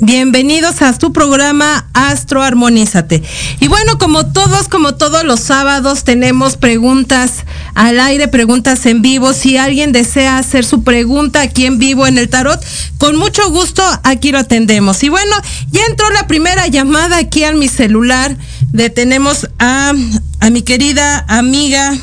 [0.00, 3.22] bienvenidos a su programa Astro Armonízate.
[3.60, 7.44] Y bueno, como todos, como todos los sábados, tenemos preguntas
[7.74, 9.32] al aire, preguntas en vivo.
[9.32, 12.62] Si alguien desea hacer su pregunta aquí en vivo en el tarot,
[12.98, 15.02] con mucho gusto aquí lo atendemos.
[15.02, 15.34] Y bueno,
[15.70, 18.36] ya entró la primera llamada aquí a mi celular.
[18.72, 19.92] Detenemos a,
[20.40, 21.96] a mi querida amiga,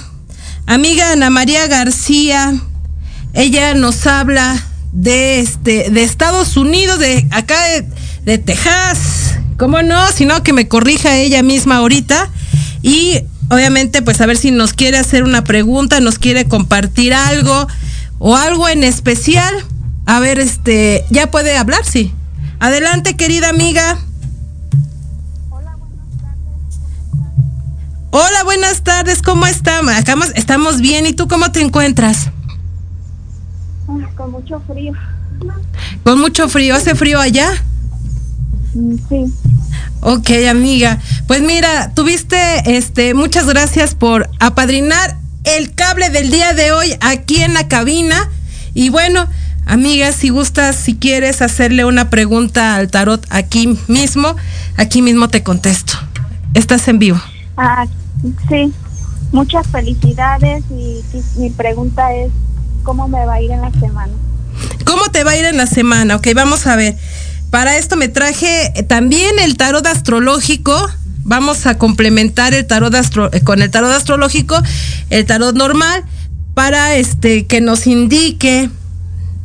[0.66, 2.54] amiga Ana María García.
[3.34, 7.58] Ella nos habla de este de Estados Unidos, de acá
[8.26, 9.38] de, Texas.
[9.58, 10.12] ¿Cómo no?
[10.12, 12.30] Sino que me corrija ella misma ahorita
[12.82, 17.68] y obviamente pues a ver si nos quiere hacer una pregunta, nos quiere compartir algo
[18.20, 19.54] o algo en especial.
[20.06, 22.12] A ver, este, ya puede hablar, sí.
[22.60, 24.00] Adelante, querida amiga.
[25.50, 26.42] Hola, buenas tardes.
[28.12, 29.94] Hola, buenas tardes, ¿cómo estamos?
[29.94, 32.30] Acá estamos bien, ¿y tú cómo te encuentras?
[34.16, 34.94] Con mucho frío.
[36.04, 36.76] ¿Con mucho frío?
[36.76, 37.52] ¿Hace frío allá?
[38.74, 39.34] Mm, sí.
[40.02, 41.00] Ok, amiga.
[41.28, 42.38] Pues mira, tuviste,
[42.78, 48.30] este, muchas gracias por apadrinar el cable del día de hoy aquí en la cabina.
[48.74, 49.28] Y bueno,
[49.66, 54.36] amiga, si gustas, si quieres hacerle una pregunta al tarot aquí mismo,
[54.78, 55.94] aquí mismo te contesto.
[56.54, 57.20] Estás en vivo.
[57.58, 57.86] Ah,
[58.50, 58.74] sí.
[59.32, 61.02] Muchas felicidades y
[61.38, 62.32] mi pregunta es,
[62.84, 64.14] cómo me va a ir en la semana.
[64.86, 66.16] ¿Cómo te va a ir en la semana?
[66.16, 66.96] Ok, vamos a ver.
[67.50, 70.90] Para esto me traje también el tarot astrológico.
[71.24, 74.60] Vamos a complementar el tarot eh, con el tarot astrológico,
[75.10, 76.04] el tarot normal,
[76.54, 78.70] para este que nos indique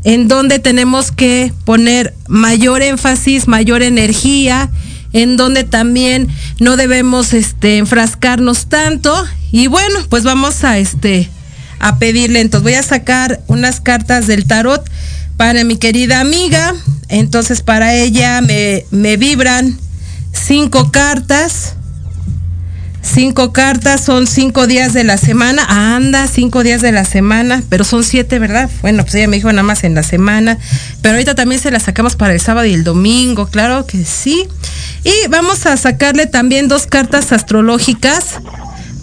[0.05, 4.71] en dónde tenemos que poner mayor énfasis, mayor energía,
[5.13, 6.29] en donde también
[6.61, 9.13] no debemos este enfrascarnos tanto.
[9.51, 11.29] Y bueno, pues vamos a este
[11.79, 12.41] a pedirle.
[12.41, 14.85] Entonces voy a sacar unas cartas del tarot
[15.37, 16.75] para mi querida amiga.
[17.09, 19.79] Entonces para ella me, me vibran
[20.33, 21.75] cinco cartas.
[23.03, 25.65] cinco cartas, son cinco días de la semana.
[25.95, 28.69] anda, cinco días de la semana, pero son siete, ¿verdad?
[28.83, 30.59] Bueno, pues ella me dijo nada más en la semana.
[31.03, 34.49] Pero ahorita también se la sacamos para el sábado y el domingo, claro que sí.
[35.05, 38.41] Y vamos a sacarle también dos cartas astrológicas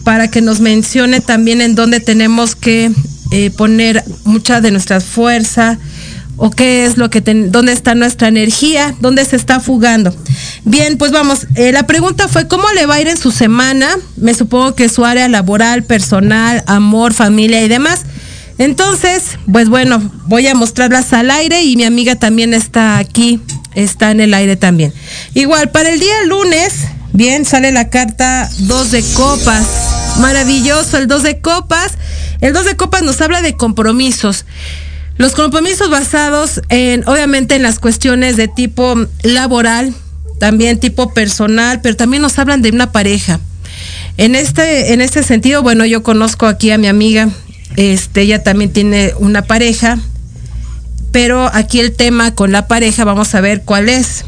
[0.03, 2.91] para que nos mencione también en dónde tenemos que
[3.31, 5.79] eh, poner mucha de nuestra fuerza
[6.37, 10.13] o qué es lo que, dónde está nuestra energía, dónde se está fugando.
[10.65, 13.89] Bien, pues vamos, eh, la pregunta fue, ¿cómo le va a ir en su semana?
[14.17, 18.01] Me supongo que su área laboral, personal, amor, familia y demás.
[18.57, 23.39] Entonces, pues bueno, voy a mostrarlas al aire y mi amiga también está aquí,
[23.73, 24.93] está en el aire también.
[25.33, 26.73] Igual, para el día lunes,
[27.13, 29.92] bien, sale la carta 2 de copas.
[30.19, 31.93] Maravilloso, el 2 de copas.
[32.41, 34.45] El 2 de copas nos habla de compromisos.
[35.17, 39.93] Los compromisos basados en, obviamente, en las cuestiones de tipo laboral,
[40.39, 43.39] también tipo personal, pero también nos hablan de una pareja.
[44.17, 47.29] En este, en este sentido, bueno, yo conozco aquí a mi amiga,
[47.75, 49.99] este, ella también tiene una pareja,
[51.11, 54.25] pero aquí el tema con la pareja, vamos a ver cuál es.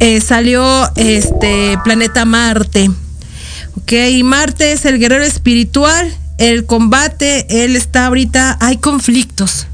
[0.00, 2.90] Eh, salió este planeta Marte.
[3.76, 9.66] Ok, Marte es el guerrero espiritual, el combate, él está ahorita, hay conflictos.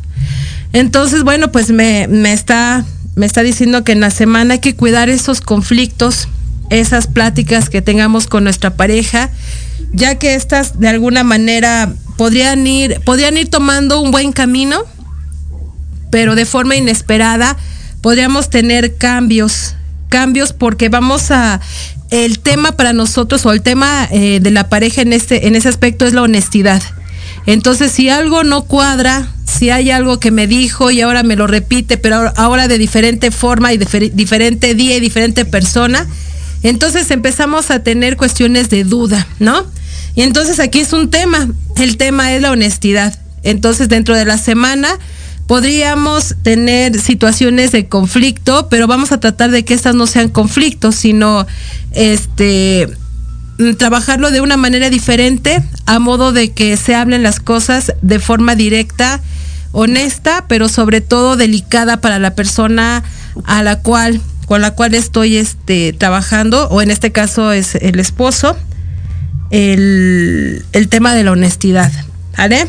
[0.72, 5.08] Entonces, bueno, pues me, está, me está diciendo que en la semana hay que cuidar
[5.10, 6.28] esos conflictos,
[6.70, 9.30] esas pláticas que tengamos con nuestra pareja,
[9.92, 14.80] ya que estas de alguna manera podrían ir, podrían ir tomando un buen camino,
[16.10, 17.56] pero de forma inesperada
[18.00, 19.74] podríamos tener cambios,
[20.08, 21.60] cambios porque vamos a
[22.10, 25.68] el tema para nosotros o el tema eh, de la pareja en este en ese
[25.68, 26.82] aspecto es la honestidad.
[27.46, 31.46] Entonces, si algo no cuadra, si hay algo que me dijo y ahora me lo
[31.46, 36.06] repite, pero ahora de diferente forma y diferente día y diferente persona,
[36.62, 39.64] entonces empezamos a tener cuestiones de duda, ¿no?
[40.14, 43.18] Y entonces aquí es un tema, el tema es la honestidad.
[43.42, 44.88] Entonces dentro de la semana
[45.50, 50.94] podríamos tener situaciones de conflicto, pero vamos a tratar de que estas no sean conflictos,
[50.94, 51.44] sino
[51.90, 52.88] este
[53.60, 58.18] Mm, trabajarlo de una manera diferente, a modo de que se hablen las cosas de
[58.18, 59.20] forma directa,
[59.72, 63.04] honesta, pero sobre todo delicada para la persona
[63.44, 68.00] a la cual, con la cual estoy este, trabajando, o en este caso es el
[68.00, 68.56] esposo,
[69.50, 71.92] el, el tema de la honestidad.
[72.38, 72.66] ¿Vale?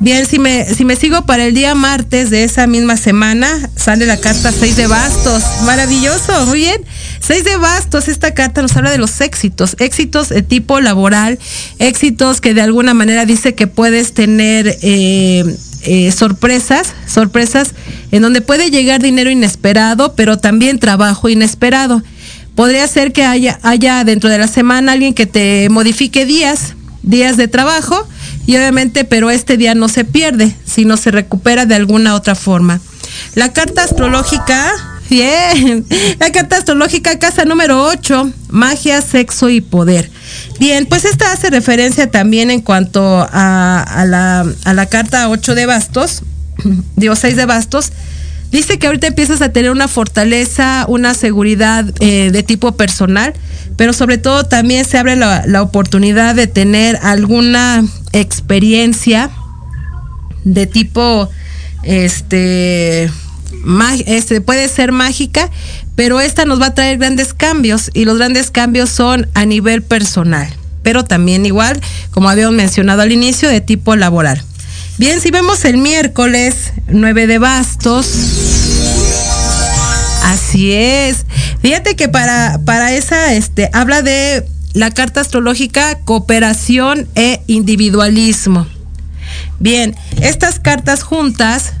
[0.00, 4.06] Bien, si me, si me sigo para el día martes de esa misma semana, sale
[4.06, 5.42] la carta 6 de bastos.
[5.64, 6.84] Maravilloso, muy bien.
[7.20, 11.38] 6 de bastos, esta carta nos habla de los éxitos, éxitos de tipo laboral,
[11.78, 17.72] éxitos que de alguna manera dice que puedes tener eh, eh, sorpresas, sorpresas
[18.10, 22.02] en donde puede llegar dinero inesperado, pero también trabajo inesperado.
[22.56, 27.36] Podría ser que haya, haya dentro de la semana alguien que te modifique días, días
[27.36, 28.06] de trabajo
[28.46, 32.80] y obviamente, pero este día no se pierde, sino se recupera de alguna otra forma.
[33.34, 34.72] La carta astrológica,
[35.08, 35.86] bien,
[36.18, 40.10] la carta astrológica casa número 8, magia, sexo y poder.
[40.58, 45.66] Bien, pues esta hace referencia también en cuanto a, la, a la carta 8 de
[45.66, 46.22] bastos,
[46.96, 47.92] digo 6 de bastos,
[48.54, 53.34] Dice que ahorita empiezas a tener una fortaleza, una seguridad eh, de tipo personal,
[53.76, 59.28] pero sobre todo también se abre la, oportunidad de tener alguna experiencia
[60.44, 61.28] de tipo,
[61.82, 63.10] este,
[64.06, 65.50] este, puede ser mágica,
[65.96, 69.82] pero esta nos va a traer grandes cambios y los grandes cambios son a nivel
[69.82, 70.46] personal,
[70.84, 71.80] pero también igual,
[72.12, 74.44] como habíamos mencionado al inicio, de tipo laboral.
[74.96, 78.43] Bien, si vemos el miércoles 9 de bastos.
[80.24, 81.26] Así es.
[81.60, 88.66] Fíjate que para, para esa, este, habla de la carta astrológica cooperación e individualismo.
[89.60, 91.74] Bien, estas cartas juntas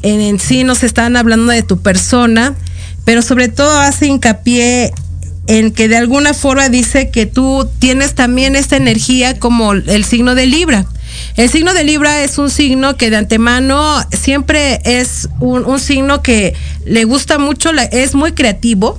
[0.00, 2.54] en, en, sí nos están hablando de tu persona,
[3.04, 4.94] pero sobre todo hace hincapié
[5.46, 10.34] en que de alguna forma dice que tú tienes también esta energía como el signo
[10.34, 10.86] de Libra.
[11.36, 16.54] El signo de Libra es un signo que de antemano siempre es un, signo que
[16.84, 18.98] le gusta mucho, es muy creativo,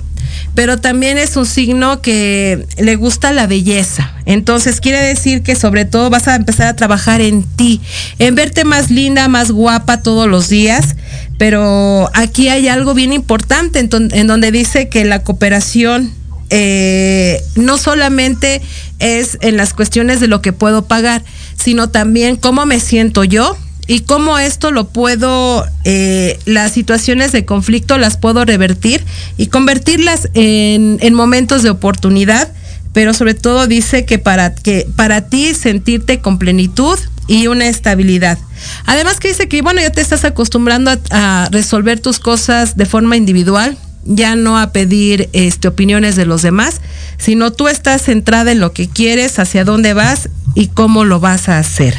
[0.54, 4.14] pero también es un signo que le gusta la belleza.
[4.26, 7.80] Entonces quiere decir que sobre todo vas a empezar a trabajar en ti,
[8.18, 10.96] en verte más linda, más guapa todos los días.
[11.38, 16.12] Pero aquí hay algo bien importante en, donde dice que la cooperación
[16.50, 18.60] eh, no solamente
[19.02, 21.22] es en las cuestiones de lo que puedo pagar,
[21.56, 23.56] sino también cómo me siento yo
[23.88, 29.04] y cómo esto lo puedo, eh, las situaciones de conflicto las puedo revertir
[29.36, 32.52] y convertirlas en, momentos de oportunidad
[32.92, 38.38] pero sobre todo dice que para, que para ti sentirte con plenitud y una estabilidad.
[38.84, 43.16] Además que dice que, bueno, ya te estás acostumbrando a resolver tus cosas de forma
[43.16, 46.80] individual, ya no a pedir este, opiniones de los demás,
[47.18, 51.48] sino tú estás centrada en lo que quieres, hacia dónde vas y cómo lo vas
[51.48, 51.94] a hacer.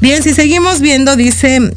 [0.00, 1.72] Bien, si seguimos viendo, dice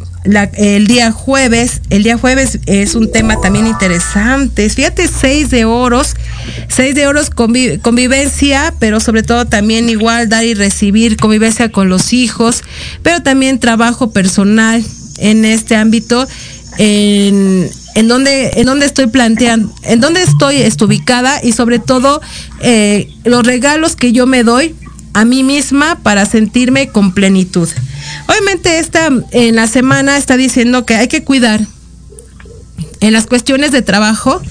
[0.56, 4.70] el día jueves, el día jueves es un tema también interesante.
[4.70, 6.16] Fíjate, seis de oros,
[6.70, 12.14] seis de oros convivencia, pero sobre todo también igual dar y recibir, convivencia con los
[12.14, 12.64] hijos,
[13.02, 14.84] pero también trabajo personal
[15.18, 16.28] en este ámbito.
[16.78, 22.22] En, en donde, en donde estoy planteando, en donde estoy ubicada y sobre todo
[22.62, 24.76] eh, los regalos que yo me doy
[25.14, 27.70] a mí misma para sentirme con plenitud.
[28.28, 31.62] Obviamente esta en la semana está diciendo que hay que cuidar
[33.00, 34.42] en las cuestiones de trabajo,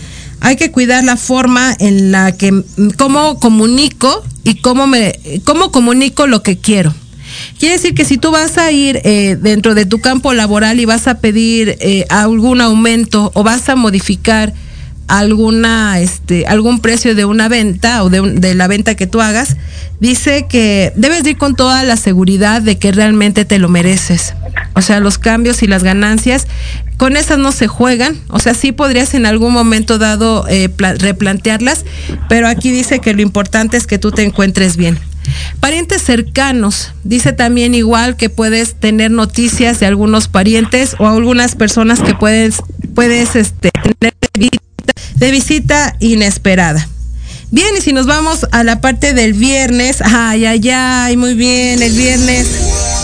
[0.41, 2.65] hay que cuidar la forma en la que
[2.97, 6.95] cómo comunico y cómo me cómo comunico lo que quiero.
[7.59, 10.85] Quiere decir que si tú vas a ir eh, dentro de tu campo laboral y
[10.85, 14.53] vas a pedir eh, algún aumento o vas a modificar
[15.09, 19.57] alguna este algún precio de una venta o de, la venta que tú hagas
[20.01, 24.35] dice que debes ir con toda la seguridad de que realmente te lo mereces.
[24.75, 26.47] O sea los cambios y las ganancias
[26.97, 28.17] con esas no se juegan.
[28.29, 31.85] O sea sí podrías en algún momento dado eh, replantearlas
[32.29, 34.99] pero aquí dice que lo importante es que tú te encuentres bien
[35.61, 42.01] Parientes cercanos, dice también igual que puedes tener noticias de algunos parientes o algunas personas
[42.01, 42.63] que puedes,
[42.95, 44.13] puedes este, tener
[45.17, 46.89] de visita inesperada.
[47.53, 51.83] Bien, y si nos vamos a la parte del viernes, ay, ay, ay, muy bien,
[51.83, 52.49] el viernes.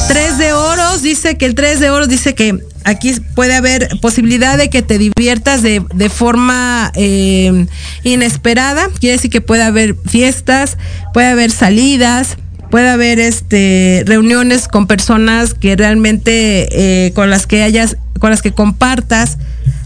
[0.09, 4.57] 3 de oros, dice que el 3 de oros dice que aquí puede haber posibilidad
[4.57, 7.67] de que te diviertas de, de forma eh,
[8.05, 10.79] inesperada, quiere decir que puede haber fiestas,
[11.13, 12.39] puede haber salidas,
[12.71, 16.69] puede haber este reuniones con personas que realmente
[17.07, 19.37] eh, con las que hayas, con las que compartas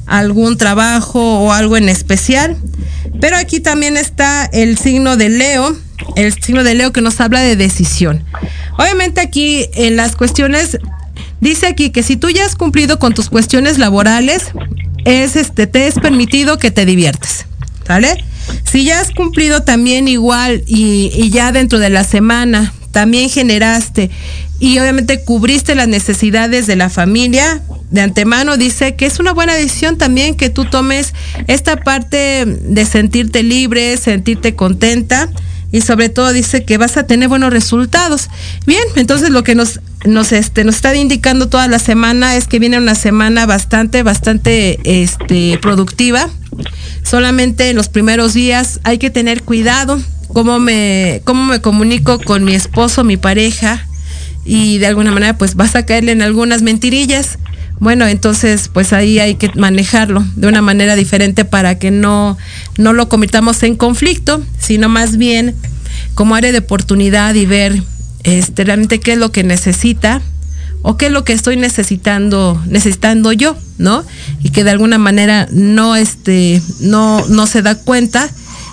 [0.06, 2.56] algún trabajo o algo en especial.
[3.21, 5.76] Pero aquí también está el signo de Leo,
[6.16, 8.25] el signo de Leo que nos habla de decisión.
[8.78, 10.78] Obviamente aquí en las cuestiones
[11.40, 14.52] dice aquí que si tú ya has cumplido con tus cuestiones laborales,
[15.04, 17.47] es este te es permitido que te diviertas.
[17.87, 18.25] ¿Sale?
[18.71, 24.11] Si ya has cumplido también igual y ya dentro de la semana también generaste
[24.62, 29.55] y obviamente cubriste las necesidades de la familia, de antemano dice que es una buena
[29.55, 31.14] decisión también que tú tomes
[31.48, 35.29] esta parte de sentirte libre, sentirte contenta
[35.72, 38.31] y sobre todo dice que vas a tener buenos resultados.
[38.64, 42.61] Bien, entonces lo que nos nos este nos está indicando toda la semana es que
[42.61, 46.31] viene una semana bastante bastante este productiva.
[47.03, 52.44] Solamente en los primeros días hay que tener cuidado cómo me cómo me comunico con
[52.44, 53.88] mi esposo, mi pareja
[54.44, 57.38] y de alguna manera pues vas a caerle en algunas mentirillas.
[57.78, 62.38] Bueno, entonces pues ahí hay que manejarlo de una manera diferente para que no,
[62.78, 65.55] no lo convirtamos en conflicto, sino más bien
[66.14, 67.83] como área de oportunidad y ver
[68.22, 70.22] este, realmente qué es lo que necesita
[70.83, 74.05] o qué es lo que estoy necesitando, necesitando yo, ¿no?
[74.42, 78.28] Y que de alguna manera no, este, no, no se da cuenta.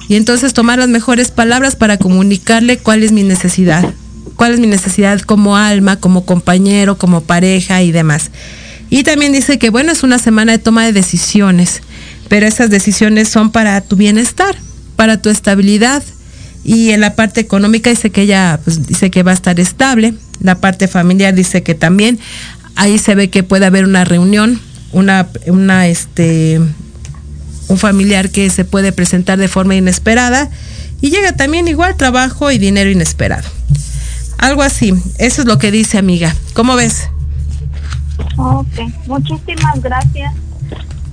[0.08, 3.94] Y entonces tomar las mejores palabras para comunicarle cuál es mi necesidad,
[4.40, 8.32] cuál es mi necesidad como alma, como compañero, como pareja y demás.
[8.90, 11.82] Y también dice que, bueno, es una semana de toma de decisiones,
[12.30, 14.56] pero esas decisiones son para tu bienestar,
[14.96, 16.02] para tu estabilidad.
[16.64, 20.14] Y en la parte económica dice que ella pues, dice que va a estar estable.
[20.42, 22.18] La parte familiar dice que también.
[22.78, 24.62] Ahí se ve que puede haber una reunión,
[24.94, 26.62] una, una, este,
[27.68, 30.50] un familiar que se puede presentar de forma inesperada.
[31.02, 33.50] Y llega también igual trabajo y dinero inesperado.
[34.40, 34.94] Algo así.
[35.18, 36.34] Eso es lo que dice amiga.
[36.54, 37.10] ¿Cómo ves?
[38.38, 38.68] Ok,
[39.06, 40.34] muchísimas gracias.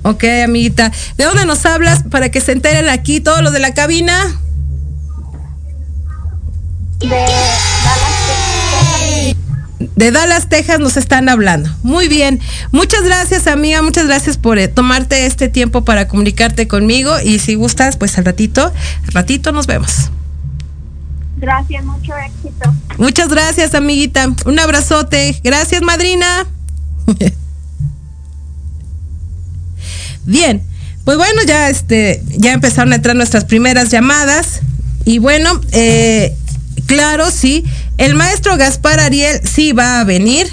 [0.03, 0.91] Ok, amiguita.
[1.17, 4.39] ¿De dónde nos hablas para que se enteren aquí todos los de la cabina?
[6.99, 9.37] De Dallas, Texas.
[9.95, 11.69] De Dallas, Texas nos están hablando.
[11.83, 12.39] Muy bien.
[12.71, 13.81] Muchas gracias, amiga.
[13.81, 17.19] Muchas gracias por eh, tomarte este tiempo para comunicarte conmigo.
[17.21, 18.71] Y si gustas, pues al ratito,
[19.05, 20.11] al ratito nos vemos.
[21.37, 22.73] Gracias, mucho éxito.
[22.97, 24.27] Muchas gracias, amiguita.
[24.45, 25.39] Un abrazote.
[25.43, 26.47] Gracias, madrina.
[30.25, 30.61] Bien,
[31.05, 34.61] pues bueno, ya este, ya empezaron a entrar nuestras primeras llamadas.
[35.05, 36.35] Y bueno, eh,
[36.85, 37.63] claro, sí,
[37.97, 40.47] el maestro Gaspar Ariel sí va a venir.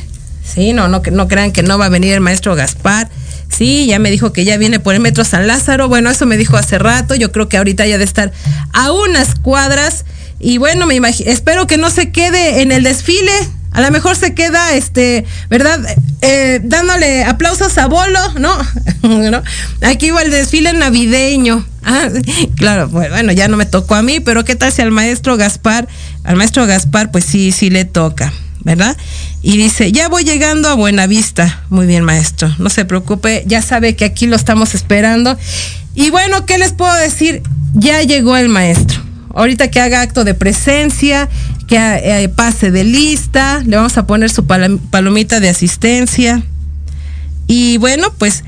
[0.44, 3.10] Sí, no, no, no crean que no va a venir el maestro Gaspar.
[3.48, 5.88] Sí, ya me dijo que ya viene por el metro San Lázaro.
[5.88, 7.14] Bueno, eso me dijo hace rato.
[7.14, 8.32] Yo creo que ahorita ya de estar
[8.72, 10.04] a unas cuadras.
[10.44, 13.32] Y bueno, me imagino, espero que no se quede en el desfile.
[13.72, 15.80] A lo mejor se queda, este, ¿verdad?
[16.20, 18.54] Eh, dándole aplausos a Bolo, ¿no?
[19.80, 21.64] Aquí va el desfile navideño.
[21.82, 22.10] Ah,
[22.56, 25.88] claro, bueno, ya no me tocó a mí, pero ¿qué tal si al maestro Gaspar,
[26.24, 28.30] al maestro Gaspar, pues sí, sí le toca,
[28.64, 28.98] ¿verdad?
[29.40, 31.64] Y dice, ya voy llegando a Buenavista.
[31.70, 35.38] Muy bien, maestro, no se preocupe, ya sabe que aquí lo estamos esperando.
[35.94, 37.42] Y bueno, ¿qué les puedo decir?
[37.72, 39.13] Ya llegó el maestro.
[39.34, 41.28] Ahorita que haga acto de presencia,
[41.66, 46.42] que eh, pase de lista, le vamos a poner su palomita de asistencia.
[47.46, 48.44] Y bueno, pues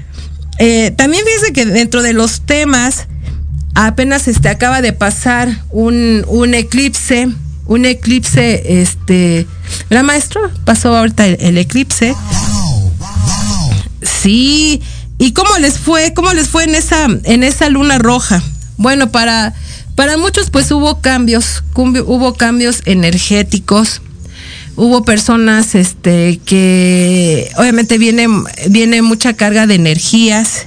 [0.58, 3.08] eh, también fíjense que dentro de los temas,
[3.74, 7.28] apenas este, acaba de pasar un, eclipse,
[7.66, 9.46] un eclipse, este,
[9.90, 10.40] ¿verdad maestro?
[10.64, 12.14] Pasó ahorita el, el eclipse.
[14.02, 14.80] Sí,
[15.18, 16.14] ¿y cómo les fue?
[16.14, 18.42] ¿Cómo les fue en esa, en esa luna roja?
[18.76, 19.54] Bueno, para
[19.96, 24.02] para muchos pues hubo cambios, hubo cambios energéticos,
[24.76, 28.28] hubo personas este que obviamente viene,
[28.68, 30.66] viene mucha carga de energías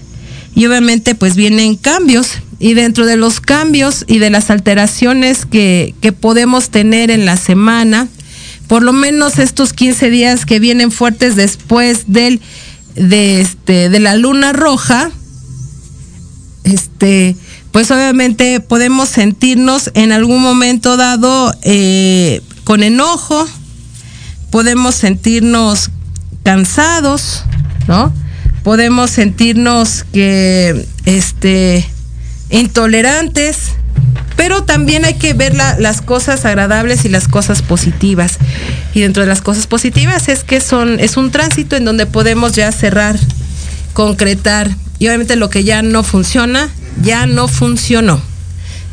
[0.55, 2.39] y obviamente pues vienen cambios.
[2.61, 7.37] Y dentro de los cambios y de las alteraciones que, que podemos tener en la
[7.37, 8.09] semana,
[8.67, 12.41] por lo menos estos 15 días que vienen fuertes después del
[12.95, 15.11] de este de la luna roja,
[16.65, 17.37] este
[17.71, 23.47] pues obviamente podemos sentirnos en algún momento dado eh, con enojo,
[24.49, 25.91] podemos sentirnos
[26.43, 27.43] cansados,
[27.87, 28.13] ¿no?
[28.63, 31.87] Podemos sentirnos que, este,
[32.49, 33.73] intolerantes,
[34.35, 38.37] pero también hay que ver las cosas agradables y las cosas positivas.
[38.93, 42.53] Y dentro de las cosas positivas es que son, es un tránsito en donde podemos
[42.53, 43.19] ya cerrar,
[43.93, 46.69] concretar, y obviamente lo que ya no funciona,
[47.01, 48.21] ya no funcionó.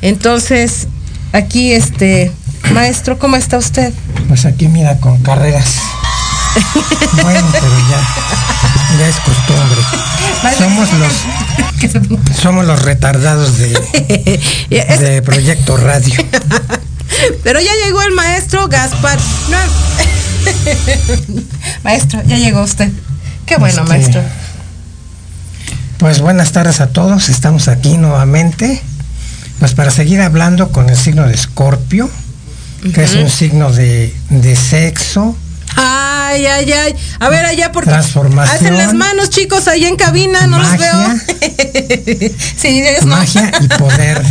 [0.03, 0.89] Entonces,
[1.33, 2.33] aquí este,
[2.73, 3.93] maestro, ¿cómo está usted?
[4.29, 5.77] Pues aquí mira, con carreras.
[7.23, 9.81] bueno, pero ya, ya es costumbre.
[10.59, 14.41] Somos los, somos los retardados de,
[15.01, 16.15] de Proyecto Radio.
[17.43, 19.19] Pero ya llegó el maestro Gaspar.
[21.83, 22.91] maestro, ya llegó usted.
[23.47, 24.23] Qué bueno, este, maestro.
[25.99, 28.83] Pues buenas tardes a todos, estamos aquí nuevamente,
[29.59, 32.11] pues para seguir hablando con el signo de Escorpio,
[32.95, 34.13] que es un signo de,
[34.57, 35.35] sexo.
[35.75, 36.95] Ay, ay, ay.
[37.19, 41.15] A ver allá porque transformación, hacen las manos, chicos, ahí en cabina, no los veo.
[42.57, 44.23] sí, es magia y poder.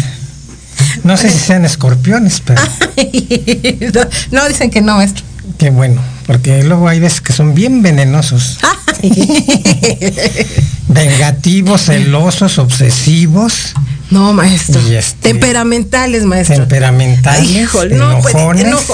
[1.04, 2.62] No sé si sean escorpiones, pero.
[4.32, 5.26] no, dicen que no, maestro.
[5.58, 8.58] Qué bueno, porque luego hay veces que son bien venenosos.
[10.88, 13.74] Vengativos, celosos, obsesivos.
[14.12, 14.80] No, maestro.
[14.82, 16.58] Este, temperamentales, maestro.
[16.58, 17.74] Temperamentales.
[17.92, 18.36] no, pues,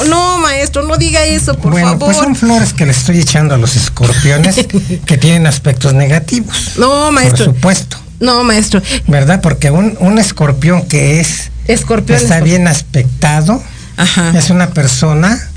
[0.08, 2.06] no, maestro, no diga eso, por bueno, favor.
[2.08, 4.56] Pues son flores que le estoy echando a los escorpiones
[5.06, 6.74] que tienen aspectos negativos.
[6.78, 7.46] No, maestro.
[7.46, 7.98] Por supuesto.
[8.20, 8.82] No, maestro.
[9.08, 9.42] ¿Verdad?
[9.42, 11.52] Porque un, un escorpión que es.
[11.68, 12.18] Escorpión.
[12.18, 13.62] Está bien aspectado.
[13.98, 14.34] Ajá.
[14.38, 15.51] Es una persona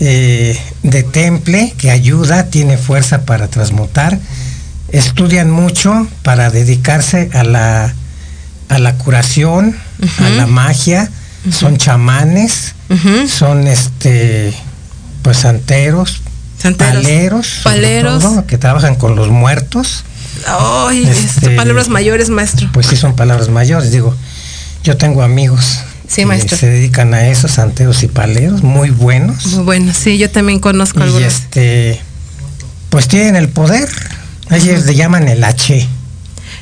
[0.00, 4.18] eh, de temple que ayuda, tiene fuerza para transmutar.
[4.90, 7.94] Estudian mucho para dedicarse a la,
[8.68, 9.76] a la curación,
[10.18, 11.10] a la magia.
[11.50, 12.74] Son chamanes,
[13.28, 14.52] son este
[15.22, 16.22] pues santeros,
[16.76, 18.24] paleros, paleros.
[18.46, 20.04] que trabajan con los muertos.
[20.46, 22.68] Ay, este, palabras mayores, maestro.
[22.72, 23.90] Pues sí, son palabras mayores.
[23.90, 24.14] Digo,
[24.84, 26.56] yo tengo amigos Sí, maestro.
[26.56, 29.46] se dedican a eso, santeros y paleros, muy buenos.
[29.46, 31.26] Muy buenos, sí, yo también conozco y algunos.
[31.26, 32.00] este,
[32.88, 33.88] pues tienen el poder,
[34.50, 35.86] ellos le llaman el H.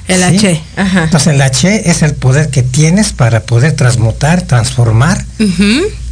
[0.09, 1.04] El H, ajá.
[1.04, 5.24] Entonces el H es el poder que tienes para poder transmutar, transformar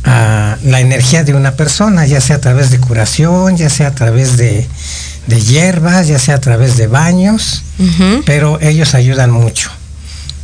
[0.05, 3.95] a la energía de una persona, ya sea a través de curación, ya sea a
[3.95, 4.67] través de,
[5.27, 7.63] de hierbas, ya sea a través de baños,
[8.27, 9.71] pero ellos ayudan mucho.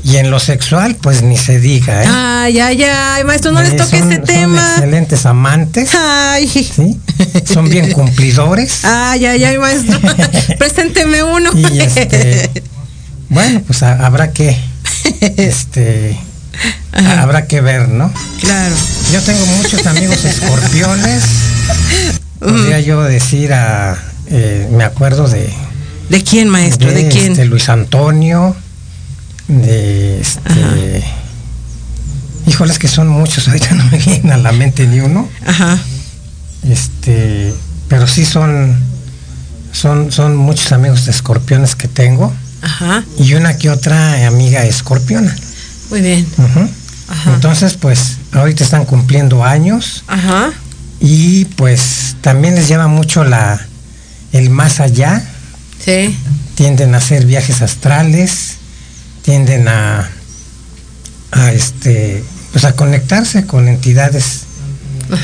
[0.03, 2.07] Y en lo sexual, pues ni se diga, ¿eh?
[2.09, 4.61] Ay, ay, ay, maestro, no les toque ese tema.
[4.61, 5.91] Son excelentes amantes.
[5.95, 6.49] Ay.
[6.49, 6.99] ¿sí?
[7.45, 8.85] Son bien cumplidores.
[8.85, 10.01] Ay, ay, ay, maestro.
[10.59, 11.51] Presénteme uno.
[11.55, 12.51] Y este,
[13.29, 14.57] bueno, pues habrá que,
[15.21, 16.19] este,
[16.93, 18.11] habrá que ver, ¿no?
[18.41, 18.75] Claro.
[19.13, 21.25] Yo tengo muchos amigos escorpiones.
[22.39, 25.53] Podría yo decir a, eh, me acuerdo de.
[26.09, 26.91] ¿De quién, maestro?
[26.91, 27.35] ¿De, quién?
[27.35, 28.57] De Luis Antonio
[29.51, 31.05] de este
[32.47, 35.79] híjoles que son muchos ahorita no me viene a la mente ni uno Ajá.
[36.69, 37.55] este
[37.89, 38.79] pero sí son
[39.73, 42.33] son son muchos amigos de escorpiones que tengo
[42.63, 43.05] Ajá.
[43.19, 45.35] y una que otra amiga escorpiona
[45.91, 46.27] muy bien
[47.27, 50.05] Entonces, pues, ahorita están cumpliendo años.
[50.07, 50.53] Ajá.
[51.01, 53.61] Y pues también les llama mucho la
[54.33, 55.21] el más allá.
[55.85, 56.17] Sí.
[56.55, 58.50] Tienden a hacer viajes astrales,
[59.23, 60.11] tienden a,
[61.33, 64.43] a este pues a conectarse con entidades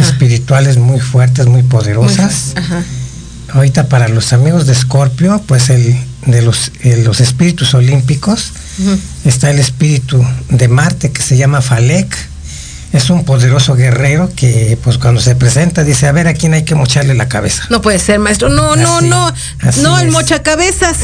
[0.00, 2.54] espirituales muy fuertes, muy poderosas.
[3.52, 8.52] Ahorita para los amigos de Escorpio, pues el de los, los espíritus olímpicos,
[9.24, 12.14] está el espíritu de Marte que se llama Falek.
[12.92, 16.64] Es un poderoso guerrero que pues cuando se presenta dice, a ver a quién hay
[16.64, 17.64] que mocharle la cabeza.
[17.70, 18.48] No puede ser, maestro.
[18.48, 19.32] No, no, no.
[19.82, 20.96] No, el mochacabezas.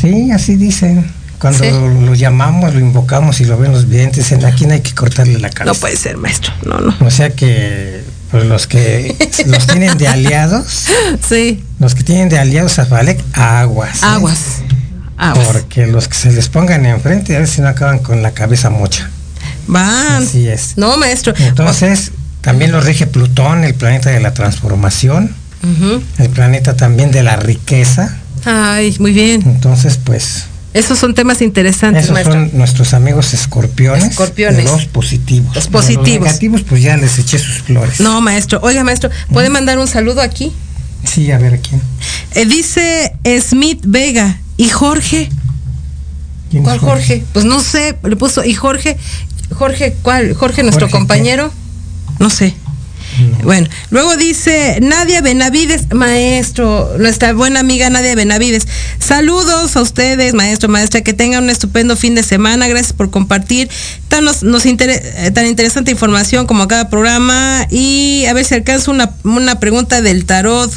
[0.00, 1.10] Sí, así dicen.
[1.38, 4.94] Cuando lo, llamamos, lo invocamos y lo ven los videntes, dicen, a quién hay que
[4.94, 5.74] cortarle la cabeza.
[5.74, 6.52] No puede ser, maestro.
[6.64, 6.94] No, no.
[7.06, 10.86] O sea que pues los que los tienen de aliados.
[11.26, 11.64] Sí.
[11.78, 14.02] Los que tienen de aliados a Falek, aguas.
[14.02, 14.06] ¿eh?
[15.18, 15.46] Aguas.
[15.46, 18.70] Porque los que se les pongan enfrente a ver si no acaban con la cabeza
[18.70, 19.10] mocha.
[19.66, 20.22] Van.
[20.22, 20.74] Así es.
[20.76, 21.34] No, maestro.
[21.38, 25.34] Entonces, también lo rige Plutón, el planeta de la transformación,
[26.18, 28.18] el planeta también de la riqueza.
[28.44, 29.42] Ay, muy bien.
[29.46, 30.44] Entonces, pues.
[30.76, 32.04] Esos son temas interesantes.
[32.04, 34.04] Esos son nuestros amigos escorpiones.
[34.04, 34.64] Escorpiones.
[34.64, 35.54] Los positivos.
[35.54, 36.08] Los positivos.
[36.08, 38.00] Los negativos, pues ya les eché sus flores.
[38.00, 38.60] No, maestro.
[38.62, 40.52] Oiga, maestro, ¿puede mandar un saludo aquí?
[41.04, 41.80] Sí, a ver quién.
[42.34, 44.40] Eh, dice Smith Vega.
[44.58, 45.30] ¿Y Jorge?
[46.62, 47.24] ¿Cuál Jorge?
[47.32, 48.96] Pues no sé, le puso, ¿y Jorge?
[49.52, 50.34] Jorge, ¿cuál?
[50.34, 51.52] Jorge, nuestro compañero.
[52.18, 52.54] No sé.
[53.42, 58.66] Bueno, luego dice Nadia Benavides, maestro, nuestra buena amiga Nadia Benavides.
[58.98, 62.68] Saludos a ustedes, maestro, maestra, que tengan un estupendo fin de semana.
[62.68, 63.68] Gracias por compartir
[64.08, 67.66] tan, nos, eh, tan interesante información como cada programa.
[67.70, 70.70] Y a ver si alcanzo una, una pregunta del tarot.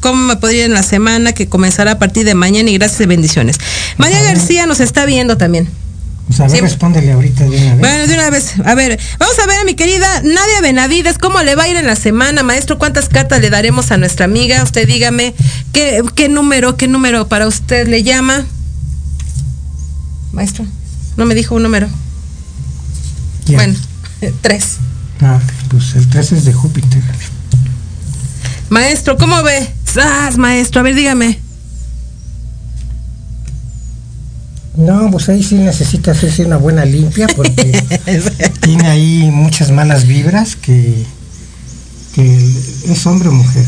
[0.00, 2.70] ¿Cómo me podría ir en la semana que comenzará a partir de mañana?
[2.70, 3.58] Y gracias y bendiciones.
[3.96, 5.81] María García nos está viendo también.
[6.26, 7.78] Pues a ver, respóndele ahorita de una vez.
[7.78, 8.54] Bueno, de una vez.
[8.64, 11.76] A ver, vamos a ver a mi querida Nadia Benavides, ¿cómo le va a ir
[11.76, 12.78] en la semana, maestro?
[12.78, 14.62] ¿Cuántas cartas le daremos a nuestra amiga?
[14.62, 15.34] Usted dígame,
[15.72, 18.46] ¿qué, qué número, qué número para usted le llama?
[20.32, 20.64] Maestro,
[21.16, 21.88] no me dijo un número.
[23.48, 23.74] Bueno,
[24.40, 24.76] tres.
[25.20, 27.02] Ah, pues el tres es de Júpiter.
[28.70, 29.68] Maestro, ¿cómo ve?
[29.84, 30.80] ¡Sas, maestro!
[30.80, 31.41] A ver, dígame.
[34.76, 37.84] No, pues ahí sí necesita hacerse una buena limpia porque
[38.60, 41.04] tiene ahí muchas malas vibras que,
[42.16, 43.64] es hombre o mujer.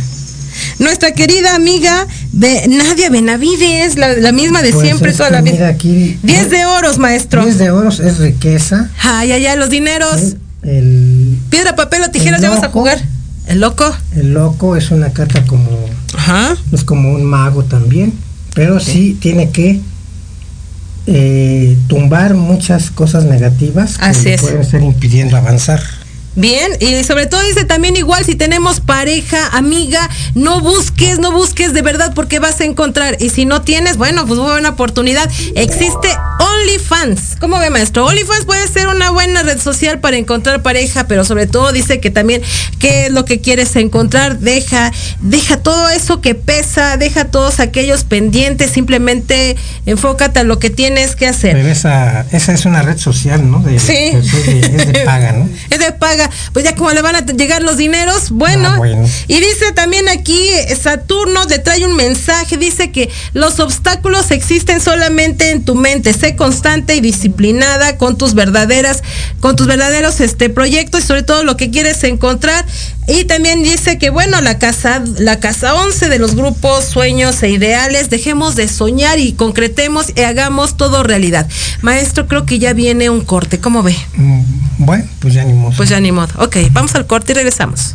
[0.78, 5.68] Nuestra querida amiga de Nadia Benavides, la, misma de pues siempre, toda la vida.
[5.68, 7.42] Aquí, 10 de oros, maestro.
[7.42, 8.88] 10 de oros es riqueza.
[9.02, 10.36] Ay, ay, ay, los dineros.
[10.62, 13.02] El, Piedra, papel o tijeras, ya vas a jugar.
[13.46, 13.94] ¿El loco?
[14.16, 15.68] El loco es una carta como.
[16.16, 16.56] Ajá.
[16.72, 18.12] Es como un mago también.
[18.54, 19.80] Pero sí tiene que
[21.06, 25.82] eh, tumbar muchas cosas negativas que pueden estar impidiendo avanzar.
[26.36, 31.72] Bien, y sobre todo dice también igual si tenemos pareja, amiga, no busques, no busques
[31.72, 33.16] de verdad porque vas a encontrar.
[33.20, 35.30] Y si no tienes, bueno, pues buena oportunidad.
[35.54, 36.08] Existe
[36.40, 37.36] OnlyFans.
[37.38, 38.06] ¿Cómo ve, maestro?
[38.06, 42.10] OnlyFans puede ser una buena red social para encontrar pareja, pero sobre todo dice que
[42.10, 42.42] también
[42.80, 44.40] qué es lo que quieres encontrar.
[44.40, 50.70] Deja, deja todo eso que pesa, deja todos aquellos pendientes, simplemente enfócate a lo que
[50.70, 51.52] tienes que hacer.
[51.56, 53.64] Pero esa, esa es una red social, ¿no?
[53.78, 53.92] sí.
[53.94, 55.48] es de paga, ¿no?
[55.70, 59.08] Es de paga pues ya como le van a llegar los dineros, ah, bueno.
[59.28, 60.48] Y dice también aquí,
[60.80, 66.36] Saturno le trae un mensaje, dice que los obstáculos existen solamente en tu mente, sé
[66.36, 69.02] constante y disciplinada con tus verdaderas,
[69.40, 72.64] con tus verdaderos este, proyectos y sobre todo lo que quieres encontrar.
[73.06, 77.50] Y también dice que bueno, la casa, la casa 11 de los grupos, sueños e
[77.50, 81.46] ideales, dejemos de soñar y concretemos y hagamos todo realidad.
[81.82, 83.96] Maestro, creo que ya viene un corte, ¿cómo ve?
[84.16, 84.42] Mm,
[84.78, 85.76] bueno, pues ya ni modo.
[85.76, 86.32] Pues ya ni modo.
[86.38, 87.94] Ok, vamos al corte y regresamos.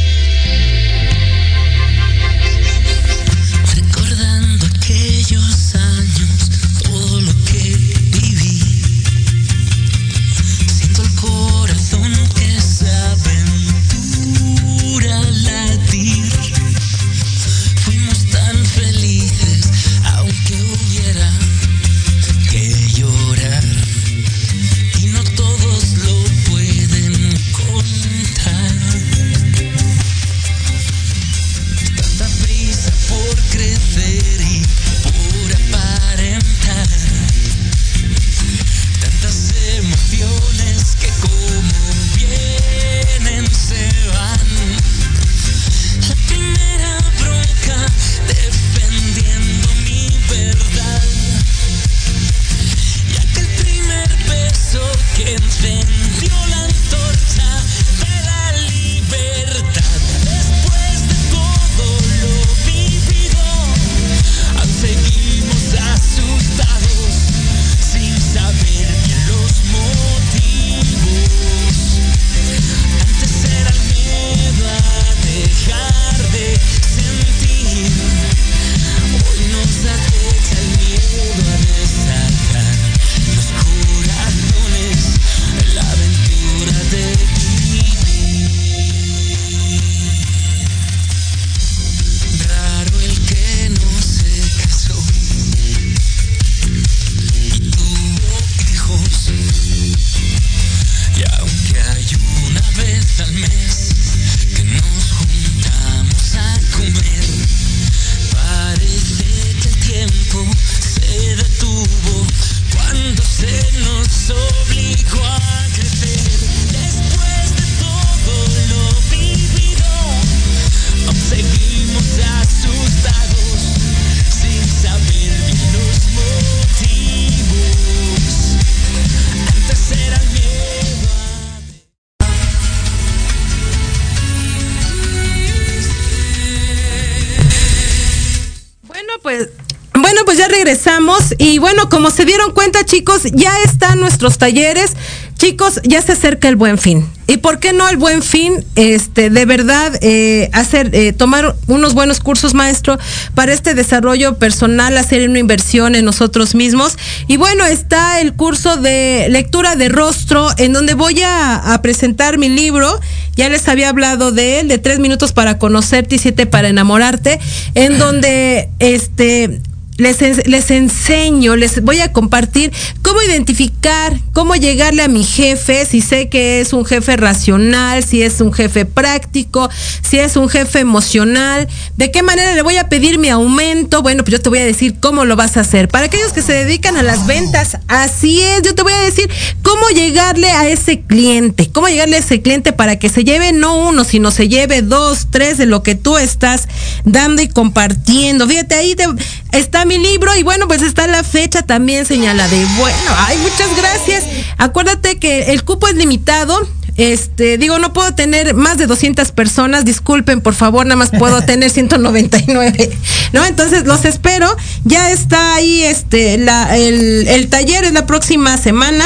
[141.51, 144.93] Y bueno, como se dieron cuenta chicos, ya están nuestros talleres.
[145.37, 147.09] Chicos, ya se acerca el buen fin.
[147.27, 148.63] ¿Y por qué no el buen fin?
[148.75, 152.97] Este, de verdad, eh, hacer, eh, tomar unos buenos cursos, maestro,
[153.35, 156.97] para este desarrollo personal, hacer una inversión en nosotros mismos.
[157.27, 162.37] Y bueno, está el curso de lectura de rostro, en donde voy a, a presentar
[162.37, 162.99] mi libro.
[163.35, 167.39] Ya les había hablado de él, de tres minutos para conocerte y siete para enamorarte,
[167.75, 169.59] en donde este
[169.97, 176.01] les, les enseño, les voy a compartir cómo identificar, cómo llegarle a mi jefe, si
[176.01, 179.69] sé que es un jefe racional, si es un jefe práctico,
[180.01, 184.01] si es un jefe emocional, de qué manera le voy a pedir mi aumento.
[184.01, 185.87] Bueno, pues yo te voy a decir cómo lo vas a hacer.
[185.87, 189.29] Para aquellos que se dedican a las ventas, así es, yo te voy a decir
[189.61, 193.77] cómo llegarle a ese cliente, cómo llegarle a ese cliente para que se lleve no
[193.77, 196.67] uno, sino se lleve dos, tres de lo que tú estás
[197.03, 198.47] dando y compartiendo.
[198.47, 199.05] Fíjate, ahí te,
[199.51, 203.75] está mi libro y bueno, pues está la fecha también señala de bueno, ay, muchas
[203.77, 204.23] gracias.
[204.57, 206.67] Acuérdate que el cupo es limitado.
[206.97, 211.41] Este, digo, no puedo tener más de 200 personas, disculpen, por favor, nada más puedo
[211.41, 212.91] tener 199,
[213.33, 213.45] ¿no?
[213.45, 214.55] Entonces, los espero.
[214.83, 219.05] Ya está ahí este la, el, el taller es la próxima semana,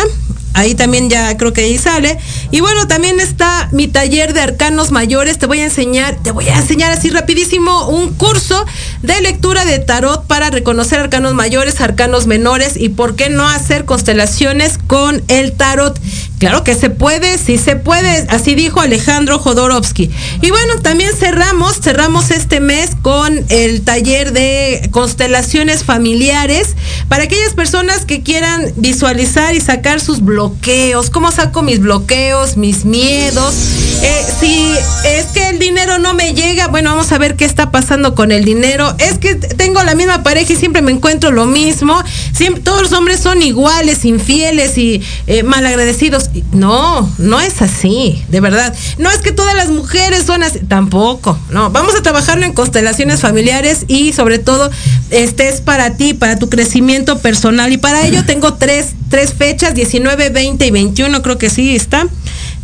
[0.56, 2.18] ahí también ya creo que ahí sale.
[2.50, 5.38] Y bueno, también está mi taller de arcanos mayores.
[5.38, 8.66] Te voy a enseñar, te voy a enseñar así rapidísimo un curso
[9.04, 13.86] de lectura de tarot para reconocer arcanos mayores, arcanos menores y por qué no hacer
[13.86, 16.00] constelaciones con el tarot.
[16.40, 20.10] Claro que se puede, sí se puede, así dijo Alejandro Jodorowsky.
[20.42, 26.76] Y bueno, también cerramos, cerramos este mes con el taller de constelaciones familiares
[27.08, 32.84] para aquellas personas que quieran visualizar y sacar sus bloqueos, cómo saco mis bloqueos, mis
[32.84, 33.54] miedos.
[34.02, 37.72] Eh, si es que el dinero no me llega, bueno, vamos a ver qué está
[37.72, 38.94] pasando con el dinero.
[39.00, 42.04] Es que tengo la misma pareja y siempre me encuentro lo mismo.
[42.34, 46.30] Siempre, todos los hombres son iguales, infieles y eh, malagradecidos.
[46.52, 48.74] No, no es así, de verdad.
[48.98, 51.38] No es que todas las mujeres son así, tampoco.
[51.50, 54.70] No, vamos a trabajarlo en constelaciones familiares y sobre todo
[55.12, 57.72] este es para ti, para tu crecimiento personal.
[57.72, 62.08] Y para ello tengo tres, tres fechas, 19, 20 y 21, creo que sí está.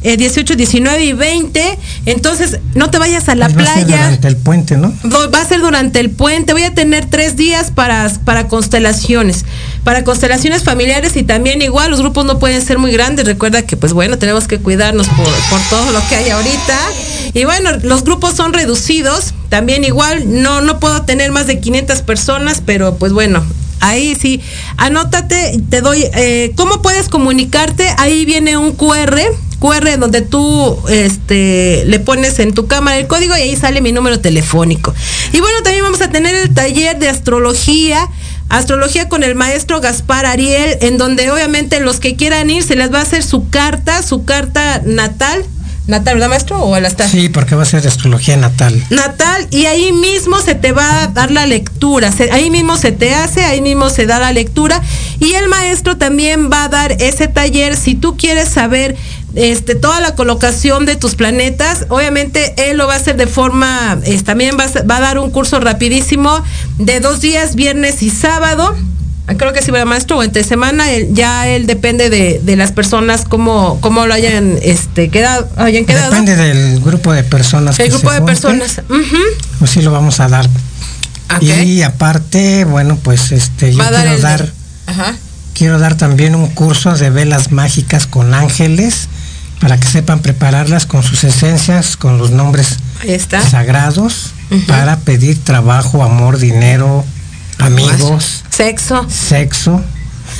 [0.03, 1.77] Eh, 18, 19 y 20.
[2.07, 4.03] Entonces, no te vayas a la Pues va a ser playa.
[4.05, 4.93] durante el puente, ¿no?
[5.33, 6.53] Va a ser durante el puente.
[6.53, 9.45] Voy a tener tres días para, para constelaciones.
[9.83, 13.25] Para constelaciones familiares y también igual los grupos no pueden ser muy grandes.
[13.25, 16.79] Recuerda que pues bueno, tenemos que cuidarnos por, por todo lo que hay ahorita.
[17.33, 19.33] Y bueno, los grupos son reducidos.
[19.49, 23.45] También igual no, no puedo tener más de 500 personas, pero pues bueno.
[23.83, 24.39] Ahí sí,
[24.77, 27.87] anótate, te doy, eh, ¿cómo puedes comunicarte?
[27.97, 29.19] Ahí viene un QR,
[29.61, 33.91] QR donde tú este, le pones en tu cámara el código y ahí sale mi
[33.91, 34.93] número telefónico.
[35.31, 38.09] Y bueno, también vamos a tener el taller de astrología,
[38.49, 42.91] astrología con el maestro Gaspar Ariel, en donde obviamente los que quieran ir se les
[42.93, 45.45] va a hacer su carta, su carta natal.
[45.87, 46.61] Natal, ¿verdad, maestro?
[46.61, 46.87] ¿O al?
[47.09, 48.81] Sí, porque va a ser de astrología natal.
[48.91, 52.91] natal y ahí mismo se te va a dar la lectura, se- ahí mismo se
[52.91, 54.79] te hace, ahí mismo se da la lectura
[55.19, 58.95] y el maestro también va a dar ese taller si tú quieres saber
[59.35, 63.97] este toda la colocación de tus planetas, obviamente él lo va a hacer de forma,
[64.03, 66.43] es, también va a, va a dar un curso rapidísimo
[66.77, 68.75] de dos días, viernes y sábado.
[69.37, 72.73] Creo que sí, ¿verdad, maestro, o entre semana, él- ya él depende de, de las
[72.73, 76.09] personas, cómo, cómo lo hayan este, quedado, hayan quedado.
[76.11, 78.81] Depende del grupo de personas El que grupo se de junten, personas.
[78.89, 79.17] Ujú.
[79.59, 80.49] Pues sí lo vamos a dar.
[81.33, 81.43] Ok.
[81.63, 84.49] Y aparte, bueno, pues este yo Va dar quiero de- dar
[84.87, 85.15] Ajá.
[85.53, 89.07] quiero dar también un curso de velas mágicas con ángeles
[89.61, 93.41] para que sepan prepararlas con sus esencias, con los nombres está.
[93.47, 94.31] sagrados
[94.67, 97.05] para pedir trabajo, amor, dinero,
[97.59, 99.07] amigos, Sexo.
[99.09, 99.81] sexo.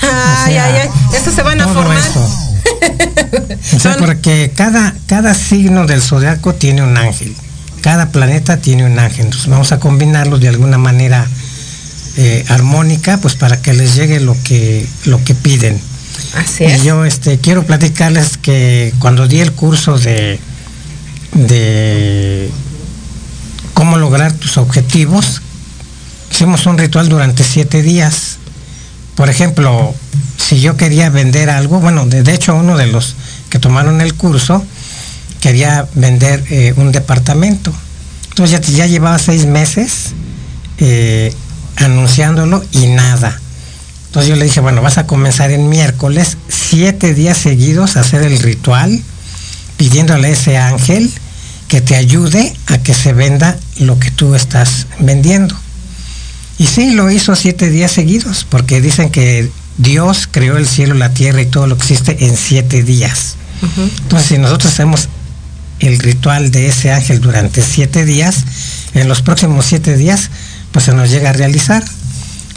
[0.02, 0.90] Ay, sea, ay, ay.
[1.16, 1.98] Estos se van a todo formar.
[1.98, 2.28] eso.
[3.76, 7.34] O sea, Son- porque cada, cada signo del zodiaco tiene un ángel.
[7.82, 9.26] Cada planeta tiene un ángel.
[9.26, 11.26] Entonces vamos a combinarlos de alguna manera
[12.18, 15.80] eh, armónica, pues para que les llegue lo que, lo que piden.
[16.36, 20.40] Así Y yo este, quiero platicarles que cuando di el curso de,
[21.34, 22.50] de
[23.74, 25.42] cómo lograr tus objetivos,
[26.32, 28.38] hicimos un ritual durante siete días.
[29.16, 29.94] Por ejemplo,
[30.38, 33.16] si yo quería vender algo, bueno, de, de hecho uno de los
[33.50, 34.66] que tomaron el curso
[35.42, 37.74] quería vender eh, un departamento.
[38.30, 40.12] Entonces ya, ya llevaba seis meses
[40.78, 41.34] eh,
[41.76, 43.40] anunciándolo y nada.
[44.12, 48.24] Entonces yo le dije, bueno, vas a comenzar en miércoles, siete días seguidos a hacer
[48.24, 49.02] el ritual,
[49.78, 51.10] pidiéndole a ese ángel
[51.70, 55.56] que te ayude a que se venda lo que tú estás vendiendo.
[56.58, 61.14] Y sí, lo hizo siete días seguidos, porque dicen que Dios creó el cielo, la
[61.14, 63.38] tierra y todo lo que existe en siete días.
[63.78, 65.08] Entonces, si nosotros hacemos
[65.80, 68.44] el ritual de ese ángel durante siete días,
[68.94, 70.30] en los próximos siete días,
[70.74, 71.86] pues se nos llega a realizar.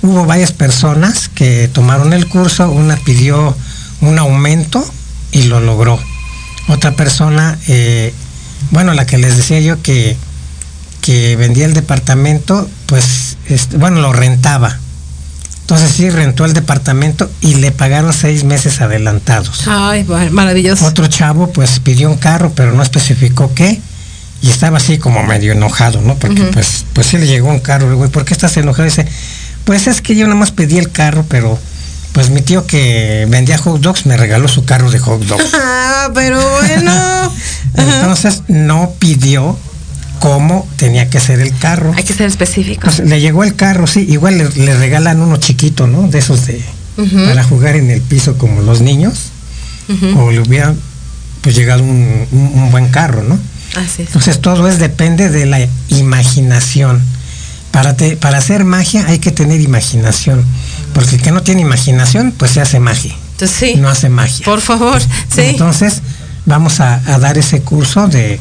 [0.03, 3.57] Hubo varias personas que tomaron el curso, una pidió
[4.01, 4.85] un aumento
[5.33, 5.99] y lo logró.
[6.69, 8.15] Otra persona, eh,
[8.71, 10.17] bueno, la que les decía yo que,
[11.01, 14.79] que vendía el departamento, pues, este, bueno, lo rentaba.
[15.61, 19.67] Entonces sí, rentó el departamento y le pagaron seis meses adelantados.
[19.67, 20.85] Ay, maravilloso.
[20.85, 23.81] Otro chavo, pues, pidió un carro, pero no especificó qué.
[24.43, 26.17] Y estaba así como medio enojado, ¿no?
[26.17, 27.87] Porque pues, pues sí le llegó un carro.
[27.87, 28.85] Le digo, ¿por qué estás enojado?
[28.85, 29.07] dice,
[29.65, 31.59] pues es que yo nada más pedí el carro, pero
[32.13, 35.45] pues mi tío que vendía hot dogs me regaló su carro de hot dogs.
[36.07, 37.33] Ah, pero bueno.
[37.75, 39.57] Entonces no pidió
[40.21, 41.95] cómo tenía que ser el carro.
[41.97, 42.83] Hay que ser específico.
[42.85, 46.09] Pues, le llegó el carro, sí, igual le, regalan uno chiquito, ¿no?
[46.09, 46.63] De esos de
[47.27, 49.31] para jugar en el piso como los niños.
[50.17, 50.75] O le hubiera
[51.43, 53.39] pues llegado un, buen carro, ¿no?
[53.77, 54.09] Así es.
[54.09, 57.03] Entonces todo es depende de la imaginación.
[57.75, 60.45] Para, para hacer magia hay que tener imaginación.
[60.93, 63.17] Porque el que no tiene imaginación, pues se hace magia.
[63.33, 63.75] Entonces, sí.
[63.75, 64.45] No hace magia.
[64.45, 65.41] Por favor, sí.
[65.41, 66.01] Entonces,
[66.47, 68.39] vamos a, dar ese curso de,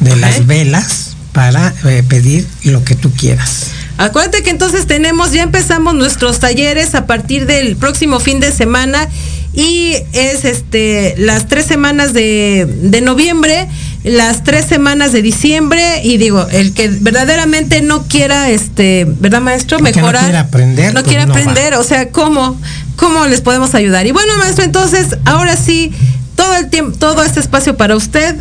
[0.00, 3.68] las velas para eh, pedir lo que tú quieras.
[3.96, 9.08] Acuérdate que entonces tenemos, ya empezamos nuestros talleres a partir del próximo fin de semana
[9.54, 13.66] y es este las tres semanas de, de noviembre
[14.04, 19.80] las tres semanas de diciembre y digo, el que verdaderamente no quiera, este, ¿verdad maestro?
[19.80, 20.14] Mejorar.
[20.14, 20.94] No quiere aprender.
[20.94, 22.60] No pues quiere aprender, o sea, ¿cómo,
[22.96, 24.06] ¿cómo les podemos ayudar?
[24.06, 25.90] Y bueno, maestro, entonces, ahora sí,
[26.36, 28.36] todo el tiempo, todo este espacio para usted,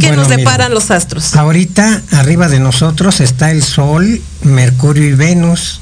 [0.00, 1.36] ¿qué nos deparan los astros?
[1.36, 5.80] Ahorita, arriba de nosotros está el Sol, Mercurio y Venus.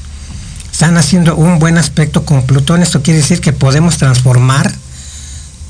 [0.72, 2.82] Están haciendo un buen aspecto con Plutón.
[2.82, 4.74] Esto quiere decir que podemos transformar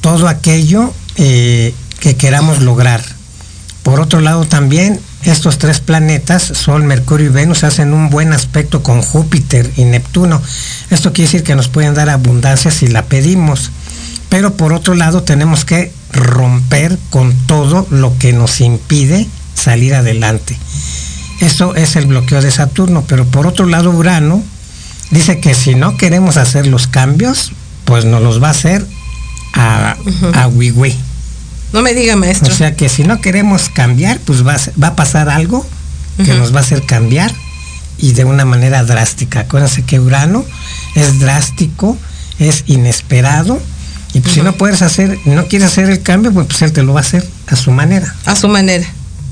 [0.01, 3.05] todo aquello eh, que queramos lograr
[3.85, 8.83] por otro lado también estos tres planetas, Sol, Mercurio y Venus, hacen un buen aspecto
[8.83, 10.41] con Júpiter y Neptuno.
[10.91, 13.71] Esto quiere decir que nos pueden dar abundancia si la pedimos.
[14.31, 20.57] Pero por otro lado tenemos que romper con todo lo que nos impide salir adelante.
[21.41, 23.05] Eso es el bloqueo de Saturno.
[23.07, 24.43] Pero por otro lado Urano
[25.11, 27.53] dice que si no queremos hacer los cambios,
[27.85, 28.87] pues nos los va a hacer
[29.53, 29.97] a,
[30.33, 30.47] a
[31.75, 32.55] no me diga, maestro.
[32.55, 34.57] O sea que si no queremos cambiar, pues va,
[34.87, 35.67] a pasar algo
[36.25, 37.33] que nos va a hacer cambiar
[37.99, 39.41] y de una manera drástica.
[39.41, 40.45] Acuérdense que Urano
[40.95, 41.99] es drástico,
[42.39, 43.61] es inesperado.
[44.13, 46.85] Y pues si no puedes hacer, no quieres hacer el cambio, pues, pues, él te
[46.85, 48.15] lo va a hacer a su manera.
[48.25, 48.87] A su manera.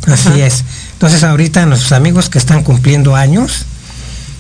[0.09, 0.65] Así es.
[0.95, 3.67] Entonces ahorita nuestros amigos que están cumpliendo años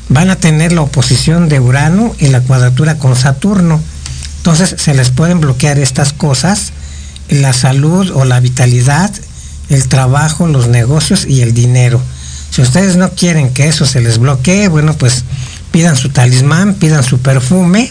[0.08, 3.80] van a tener la oposición de Urano y la cuadratura con Saturno.
[4.38, 6.72] Entonces se les pueden bloquear estas cosas
[7.28, 9.10] la salud o la vitalidad,
[9.68, 12.00] el trabajo, los negocios y el dinero.
[12.50, 15.24] Si ustedes no quieren que eso se les bloquee, bueno, pues
[15.70, 17.90] pidan su talismán, pidan su perfume,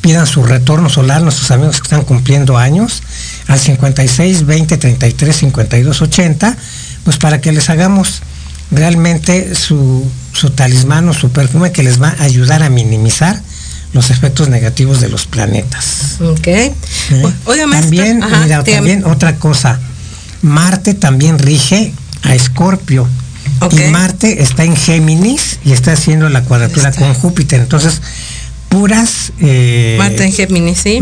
[0.00, 3.02] pidan su retorno solar, nuestros amigos que están cumpliendo años,
[3.48, 6.56] al 56 20 33 52 80,
[7.04, 8.22] pues para que les hagamos
[8.70, 13.42] realmente su, su talismán o su perfume que les va a ayudar a minimizar
[13.92, 16.16] los efectos negativos de los planetas.
[16.20, 16.46] Ok.
[16.46, 16.74] ¿Eh?
[17.70, 19.78] también, mira, también otra cosa.
[20.40, 23.08] Marte también rige a Escorpio.
[23.70, 27.60] Y Marte está en Géminis y está haciendo la cuadratura con Júpiter.
[27.60, 28.00] Entonces,
[28.68, 29.32] puras.
[29.40, 31.00] Eh, Marte en Géminis, sí.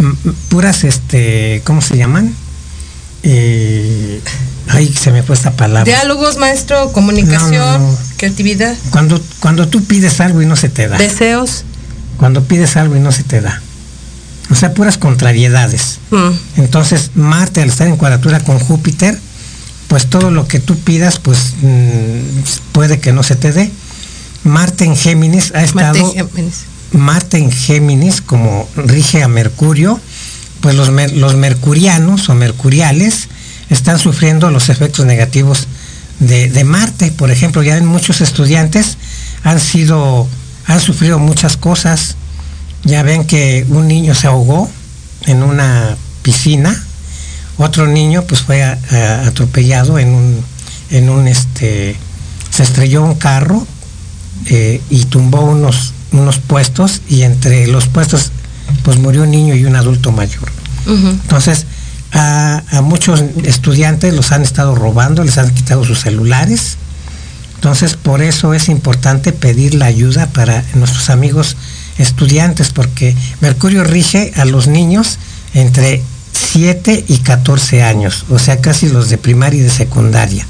[0.48, 2.34] Puras, este, ¿cómo se llaman?
[3.22, 4.20] Eh,
[4.68, 5.84] ay, se me fue esta palabra.
[5.84, 8.74] Diálogos, maestro, comunicación, creatividad.
[8.90, 10.98] Cuando, cuando tú pides algo y no se te da.
[10.98, 11.64] Deseos
[12.20, 13.62] cuando pides algo y no se te da.
[14.50, 16.00] O sea, puras contrariedades.
[16.10, 16.60] Mm.
[16.60, 19.18] Entonces, Marte, al estar en cuadratura con Júpiter,
[19.88, 23.70] pues todo lo que tú pidas, pues mm, puede que no se te dé.
[24.44, 25.94] Marte en Géminis ha estado.
[25.94, 26.54] Marte en Géminis.
[26.92, 29.98] Marte en Géminis, como rige a Mercurio,
[30.60, 33.30] pues los, los mercurianos o mercuriales
[33.70, 35.68] están sufriendo los efectos negativos
[36.18, 37.12] de, de Marte.
[37.12, 38.98] Por ejemplo, ya en muchos estudiantes
[39.42, 40.28] han sido
[40.70, 42.16] han sufrido muchas cosas.
[42.84, 44.70] Ya ven que un niño se ahogó
[45.26, 46.82] en una piscina,
[47.58, 50.44] otro niño pues fue atropellado en un,
[50.90, 51.96] en un este,
[52.50, 53.66] se estrelló un carro
[54.46, 58.30] eh, y tumbó unos, unos puestos y entre los puestos
[58.82, 60.50] pues murió un niño y un adulto mayor.
[60.86, 61.66] Entonces,
[62.12, 66.78] a, a, muchos estudiantes los han estado robando, les han quitado sus celulares,
[67.60, 71.58] Entonces, por eso es importante pedir la ayuda para nuestros amigos
[71.98, 75.18] estudiantes, porque Mercurio rige a los niños
[75.52, 76.02] entre
[76.32, 80.46] 7 y 14 años, o sea, casi los de primaria y de secundaria.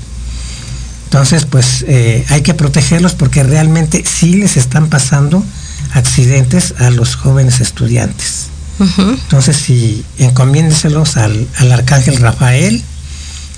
[1.06, 5.44] Entonces, pues eh, hay que protegerlos porque realmente sí les están pasando
[5.92, 8.50] accidentes a los jóvenes estudiantes.
[8.78, 12.84] Entonces, si encomiéndeselos al, al arcángel Rafael,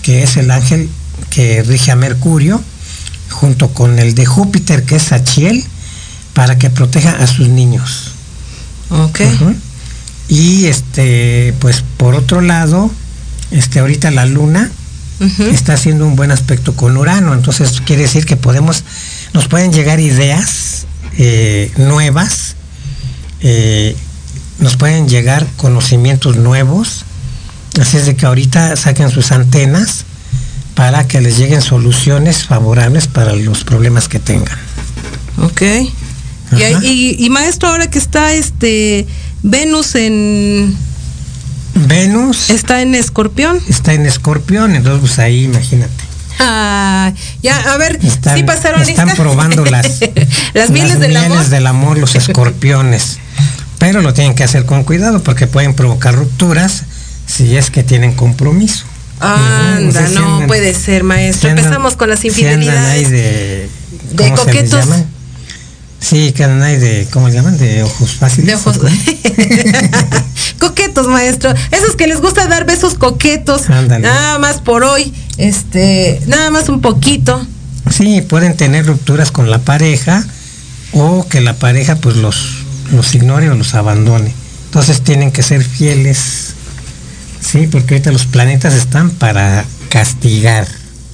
[0.01, 0.89] que es el ángel
[1.29, 2.63] que rige a Mercurio,
[3.33, 5.65] junto con el de Júpiter, que es Sachiel,
[6.35, 8.13] para que proteja a sus niños.
[8.91, 9.21] Ok.
[10.29, 12.91] Y este, pues por otro lado,
[13.51, 14.71] este, ahorita la luna
[15.39, 18.83] está haciendo un buen aspecto con Urano, entonces quiere decir que podemos,
[19.33, 22.57] nos pueden llegar ideas eh, nuevas,
[23.41, 23.95] eh,
[24.59, 27.05] nos pueden llegar conocimientos nuevos,
[27.81, 30.07] así es de que ahorita saquen sus antenas
[30.75, 34.59] para que les lleguen soluciones favorables para los problemas que tengan.
[35.43, 35.63] Ok.
[35.63, 36.85] Y, Ajá.
[36.85, 39.07] y- y maestro, ahora que está este
[39.43, 40.77] Venus en
[41.75, 43.59] Venus está en Escorpión.
[43.69, 45.93] está en Escorpión, entonces pues ahí imagínate.
[46.39, 47.13] Ah,
[47.43, 49.23] ya, a ver, Están, sí pasaron están lista?
[49.23, 50.01] probando las,
[50.55, 51.31] las mieles del amor.
[51.31, 53.19] mieles del amor, los escorpiones.
[53.79, 56.85] Pero lo tienen que hacer con cuidado porque pueden provocar rupturas
[57.27, 58.85] si es que tienen compromiso.
[59.23, 61.41] Anda, Ujú, sé si no puede ser, maestro.
[61.43, 63.11] si andan- Empezamos con las infidelidades.
[63.11, 63.69] de,
[64.13, 64.81] De ¿cómo se les coquetos.
[64.87, 65.05] llama?
[66.01, 67.57] Sí, que andan ahí de, ¿cómo le llaman?
[67.59, 68.47] De ojos fáciles.
[68.49, 68.79] De ojos.
[70.59, 71.53] coquetos, maestro.
[71.71, 73.69] Esos que les gusta dar besos coquetos.
[73.71, 74.07] Ándale.
[74.09, 75.13] Nada más por hoy.
[75.39, 77.47] Este, nada más un poquito.
[77.91, 80.25] Sí, pueden tener rupturas con la pareja
[80.93, 84.33] o que la pareja pues los, los ignore o los abandone.
[84.67, 86.52] Entonces tienen que ser fieles.
[87.43, 90.67] Sí, porque ahorita los planetas están para castigar.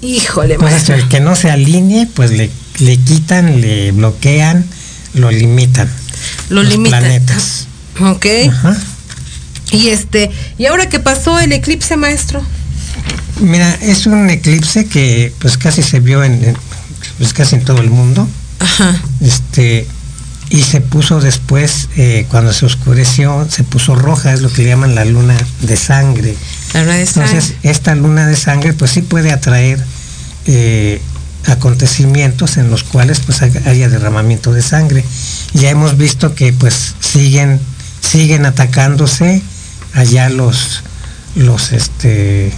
[0.02, 0.94] Híjole, Entonces maestro.
[0.96, 4.64] el que no se alinee pues le, le quitan, le bloquean,
[5.14, 5.90] lo limitan.
[6.50, 7.00] Lo los limitan.
[7.00, 7.66] planetas.
[8.00, 8.26] Ok.
[8.48, 8.76] Ajá.
[9.72, 12.42] Y este, y ahora que pasó el eclipse, maestro.
[13.40, 16.56] Mira, es un eclipse que pues casi se vio en, en,
[17.18, 18.28] pues casi en todo el mundo.
[18.60, 19.00] Ajá.
[19.20, 19.86] este
[20.50, 24.70] y se puso después eh, cuando se oscureció se puso roja es lo que le
[24.70, 26.34] llaman la luna de sangre.
[26.74, 29.84] La verdad es entonces esta luna de sangre pues sí puede atraer
[30.46, 31.02] eh,
[31.46, 35.04] acontecimientos en los cuales pues haya haya derramamiento de sangre.
[35.52, 37.60] Ya hemos visto que pues siguen
[38.00, 39.42] siguen atacándose
[39.92, 40.82] allá los
[41.34, 42.52] los este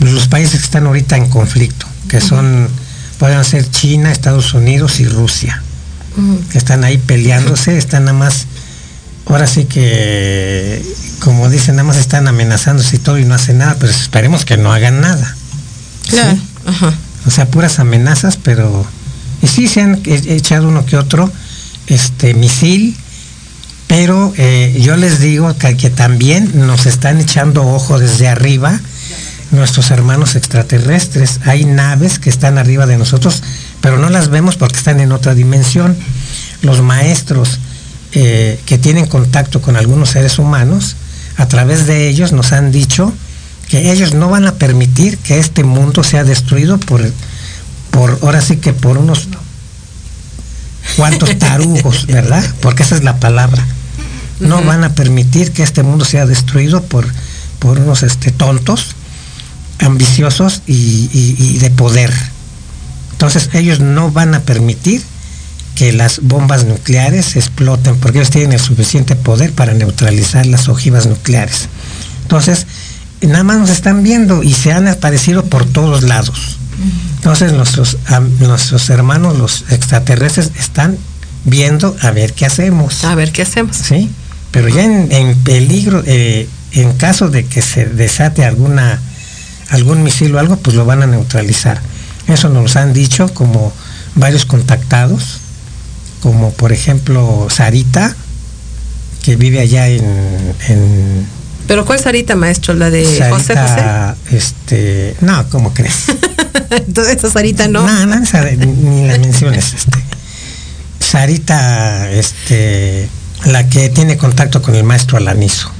[0.00, 2.68] los países que están ahorita en conflicto que son
[3.18, 5.62] pueden ser China Estados Unidos y Rusia
[6.50, 8.46] que están ahí peleándose, están nada más,
[9.26, 10.82] ahora sí que,
[11.20, 14.56] como dicen, nada más están amenazándose y todo y no hacen nada, pero esperemos que
[14.56, 15.36] no hagan nada.
[16.08, 16.32] Claro.
[16.32, 16.42] ¿sí?
[16.66, 16.94] Ajá.
[17.26, 18.86] O sea, puras amenazas, pero,
[19.42, 21.30] y sí se han e- echado uno que otro,
[21.86, 22.96] este, misil,
[23.86, 28.80] pero eh, yo les digo que, que también nos están echando ojo desde arriba
[29.50, 31.40] nuestros hermanos extraterrestres.
[31.44, 33.42] Hay naves que están arriba de nosotros,
[33.80, 35.96] pero no las vemos porque están en otra dimensión.
[36.62, 37.58] Los maestros
[38.12, 40.96] eh, que tienen contacto con algunos seres humanos,
[41.36, 43.12] a través de ellos nos han dicho
[43.68, 47.02] que ellos no van a permitir que este mundo sea destruido por,
[47.90, 49.28] por ahora sí que por unos
[50.96, 52.44] cuantos tarugos, ¿verdad?
[52.60, 53.64] Porque esa es la palabra.
[54.40, 57.06] No van a permitir que este mundo sea destruido por,
[57.58, 58.94] por unos este, tontos,
[59.80, 62.12] ambiciosos y, y- y de poder.
[63.18, 65.02] Entonces ellos no van a permitir
[65.74, 71.06] que las bombas nucleares exploten, porque ellos tienen el suficiente poder para neutralizar las ojivas
[71.06, 71.68] nucleares.
[72.22, 72.68] Entonces,
[73.20, 76.58] nada más nos están viendo y se han aparecido por todos lados.
[77.16, 77.98] Entonces nuestros,
[78.38, 80.96] nuestros hermanos, los extraterrestres, están
[81.44, 83.02] viendo a ver qué hacemos.
[83.02, 83.76] A ver qué hacemos.
[83.76, 84.10] ¿sí?
[84.52, 89.00] Pero ya en, en peligro, eh, en caso de que se desate alguna
[89.70, 91.80] algún misil o algo, pues lo van a neutralizar.
[92.28, 93.72] Eso nos han dicho como
[94.14, 95.40] varios contactados,
[96.22, 98.14] como por ejemplo Sarita,
[99.22, 100.04] que vive allá en,
[100.68, 101.26] en
[101.66, 102.74] Pero ¿cuál Sarita, maestro?
[102.74, 103.84] La de José José.
[104.30, 106.04] Este, no, ¿cómo crees?
[106.70, 107.86] Entonces esa Sarita no.
[107.86, 109.98] No, no, ni la menciones, este.
[111.00, 113.08] Sarita, este,
[113.46, 115.70] la que tiene contacto con el maestro Alanizo,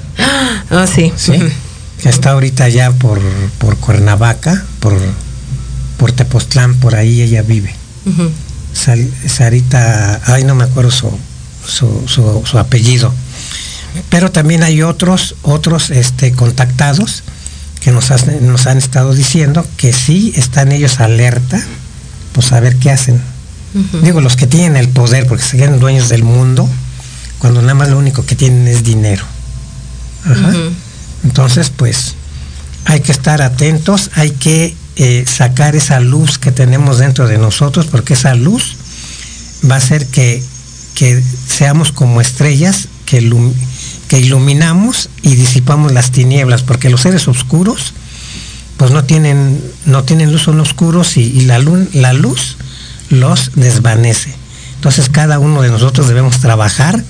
[0.71, 1.13] Ah, sí.
[1.17, 1.33] ¿sí?
[2.03, 3.21] Que está ahorita ya por,
[3.59, 4.95] por Cuernavaca, por,
[5.99, 7.75] por Tepoztlán, por ahí ella vive.
[8.73, 11.11] Sal- Sarita, ay, no me acuerdo su,
[11.67, 13.13] su, su- su apellido.
[14.09, 17.23] Pero también hay otros, otros este, contactados
[17.81, 21.61] que nos, has- nos han estado diciendo que sí están ellos alerta
[22.33, 23.21] pues a ver qué hacen.
[24.03, 26.69] Digo, los que tienen el poder, porque se creen dueños del mundo,
[27.39, 29.25] cuando nada más lo único que tienen es dinero.
[30.25, 30.53] Ajá.
[31.25, 32.15] Entonces, pues,
[32.85, 37.87] hay que estar atentos, hay que eh, sacar esa luz que tenemos dentro de nosotros,
[37.87, 38.75] porque esa luz
[39.69, 40.43] va a hacer que,
[40.95, 43.53] que seamos como estrellas que, ilum-
[44.09, 47.95] que iluminamos y disipamos las tinieblas, porque los seres oscuros,
[48.77, 52.57] pues no tienen, no tienen luz, son oscuros y, y la, lun- la luz
[53.11, 54.35] los desvanece.
[54.77, 57.03] Entonces cada uno de nosotros debemos trabajar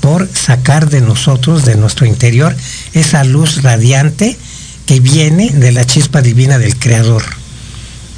[0.00, 2.54] por sacar de nosotros, de nuestro interior,
[2.92, 4.36] esa luz radiante
[4.86, 7.24] que viene de la chispa divina del Creador.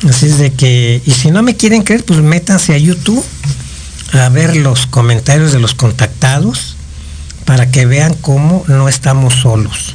[0.09, 3.25] Así es de que, y si no me quieren creer, pues métanse a YouTube
[4.13, 6.77] a ver los comentarios de los contactados
[7.45, 9.95] para que vean cómo no estamos solos.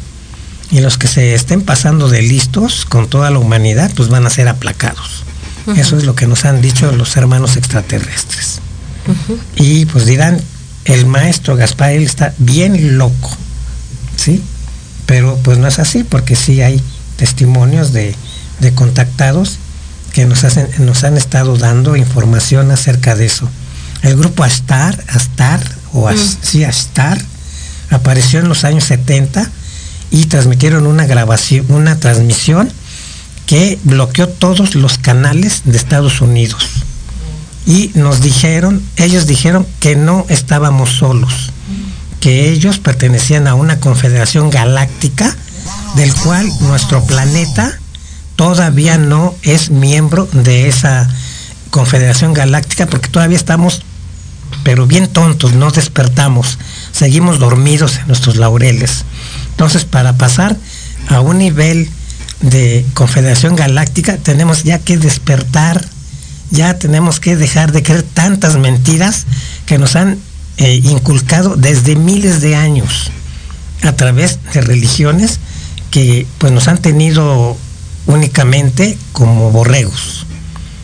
[0.72, 4.32] Y los que se estén pasando de listos con toda la humanidad, pues van a
[4.32, 5.24] ser aplacados.
[5.78, 8.60] Eso es lo que nos han dicho los hermanos extraterrestres.
[9.56, 10.42] Y pues dirán,
[10.86, 13.32] el maestro Gaspar, él está bien loco,
[14.18, 14.42] ¿sí?
[15.06, 16.82] Pero pues no es así, porque sí hay
[17.18, 18.16] testimonios de,
[18.60, 19.58] de contactados
[20.14, 23.50] que nos, hacen, nos han estado dando información acerca de eso.
[24.02, 25.62] El grupo Astar, Astar,
[25.94, 27.20] o As- sí, Astar,
[27.90, 29.50] apareció en los años 70
[30.12, 32.70] y transmitieron una grabación, una transmisión
[33.46, 36.66] que bloqueó todos los canales de Estados Unidos.
[37.66, 41.52] Y nos dijeron, ellos dijeron que no estábamos solos,
[42.24, 45.36] que ellos pertenecían a una confederación galáctica
[45.98, 47.78] del cual nuestro planeta
[48.38, 51.10] todavía no es miembro de esa
[51.70, 53.82] confederación galáctica porque todavía estamos
[54.64, 56.60] pero bien tontos, no despertamos,
[56.94, 59.04] seguimos dormidos en nuestros laureles.
[59.50, 60.56] Entonces, para pasar
[61.10, 61.90] a un nivel
[62.40, 65.86] de Confederación Galáctica, tenemos ya que despertar,
[66.52, 69.26] ya tenemos que dejar de creer tantas mentiras
[69.66, 70.20] que nos han
[70.58, 73.12] eh, inculcado desde miles de años
[73.82, 75.40] a través de religiones
[75.92, 77.58] que pues nos han tenido
[78.06, 80.26] únicamente como borregos.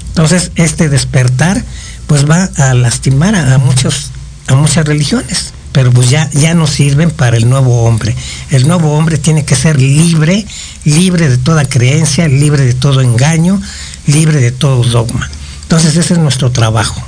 [0.09, 1.63] Entonces, este despertar
[2.07, 4.11] pues va a lastimar a, muchos
[4.47, 8.15] a muchas religiones, pero pues ya ya no sirven para el nuevo hombre.
[8.49, 10.45] El nuevo hombre tiene que ser libre,
[10.83, 13.61] libre de toda creencia, libre de todo engaño,
[14.07, 15.29] libre de todo dogma.
[15.63, 17.01] Entonces, ese es nuestro trabajo.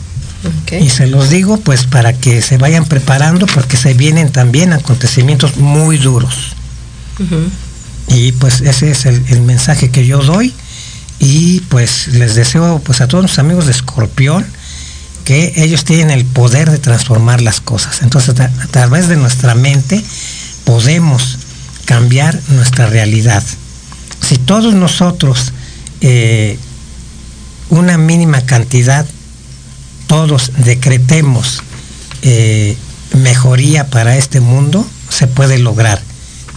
[0.80, 5.58] Y se los digo pues para que se vayan preparando porque se vienen también acontecimientos
[5.58, 6.54] muy duros.
[8.08, 10.54] Y pues ese es el, el mensaje que yo doy.
[11.20, 14.46] Y pues les deseo pues a todos los amigos de Escorpión
[15.24, 18.02] que ellos tienen el poder de transformar las cosas.
[18.02, 20.04] Entonces a, a través de nuestra mente
[20.64, 21.38] podemos
[21.86, 23.44] cambiar nuestra realidad.
[24.28, 25.54] Si todos nosotros
[26.02, 26.58] eh,
[27.70, 29.06] una mínima cantidad,
[30.12, 31.64] todos decretemos
[32.22, 32.76] eh,
[33.14, 36.02] mejoría para este mundo, se puede lograr,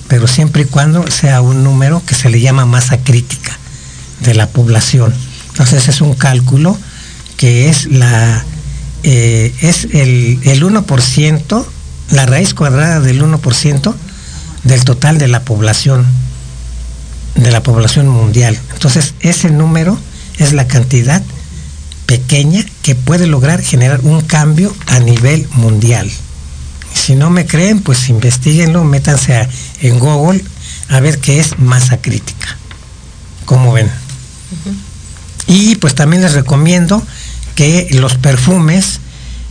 [0.09, 3.57] pero siempre y cuando sea un número que se le llama masa crítica
[4.24, 5.14] de la población.
[5.50, 6.76] Entonces es un cálculo
[7.36, 8.44] que es la
[9.05, 11.66] eh, es el, el 1%,
[12.11, 13.94] la raíz cuadrada del 1%
[14.64, 16.05] del total de la población,
[17.36, 18.59] de la población mundial.
[18.72, 19.96] Entonces ese número
[20.38, 21.22] es la cantidad
[22.07, 26.11] pequeña que puede lograr generar un cambio a nivel mundial.
[26.94, 29.48] Si no me creen, pues investiguenlo, métanse a-
[29.80, 30.44] en Google
[30.88, 32.57] a ver qué es masa crítica.
[33.46, 33.90] Como ven.
[35.46, 37.02] Y pues también les recomiendo
[37.55, 39.00] que los perfumes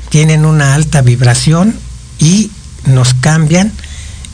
[0.09, 1.75] tienen una alta vibración
[2.19, 2.51] y
[2.85, 3.71] nos cambian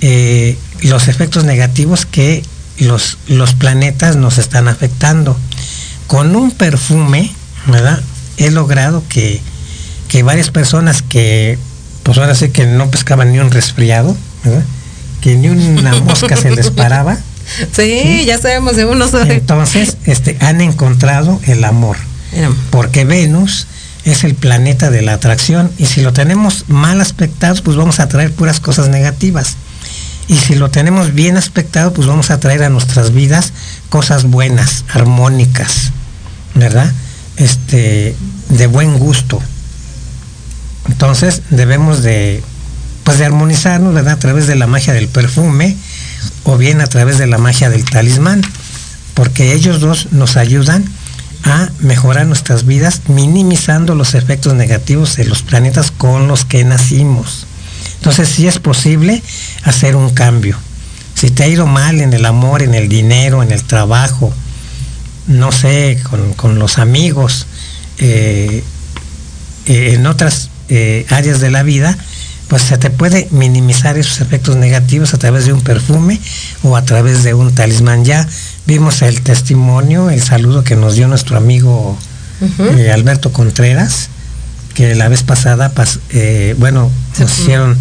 [0.01, 2.43] eh, los efectos negativos que
[2.77, 5.37] los, los planetas nos están afectando.
[6.07, 7.31] Con un perfume,
[7.67, 8.01] ¿verdad?
[8.39, 9.41] He logrado que,
[10.07, 11.59] que varias personas que,
[12.03, 14.63] pues ahora sí que no pescaban ni un resfriado, ¿verdad?
[15.21, 17.17] Que ni una mosca se les paraba.
[17.71, 19.13] Sí, ya sabemos de unos.
[19.13, 21.97] Entonces, este, han encontrado el amor.
[22.31, 23.67] Mira, Porque Venus
[24.05, 28.07] es el planeta de la atracción y si lo tenemos mal aspectado, pues vamos a
[28.07, 29.57] traer puras cosas negativas.
[30.27, 33.51] Y si lo tenemos bien aspectado, pues vamos a traer a nuestras vidas
[33.89, 35.91] cosas buenas, armónicas,
[36.53, 36.91] ¿verdad?
[37.37, 38.15] Este,
[38.49, 39.41] de buen gusto.
[40.87, 42.43] Entonces debemos de,
[43.03, 44.13] pues de armonizarnos, ¿verdad?
[44.13, 45.77] A través de la magia del perfume
[46.43, 48.41] o bien a través de la magia del talismán,
[49.13, 50.85] porque ellos dos nos ayudan
[51.43, 57.45] a mejorar nuestras vidas, minimizando los efectos negativos de los planetas con los que nacimos.
[57.95, 59.21] Entonces sí es posible
[59.63, 60.57] hacer un cambio.
[61.15, 64.33] Si te ha ido mal en el amor, en el dinero, en el trabajo,
[65.27, 67.45] no sé, con, con los amigos,
[67.99, 68.63] eh,
[69.65, 71.97] eh, en otras eh, áreas de la vida,
[72.47, 76.19] pues se te puede minimizar esos efectos negativos a través de un perfume
[76.63, 78.05] o a través de un talismán.
[78.05, 78.27] Ya
[78.65, 81.97] vimos el testimonio, el saludo que nos dio nuestro amigo
[82.77, 84.09] eh, Alberto Contreras,
[84.73, 86.89] que la vez pasada, pas- eh, bueno,
[87.19, 87.77] nos hicieron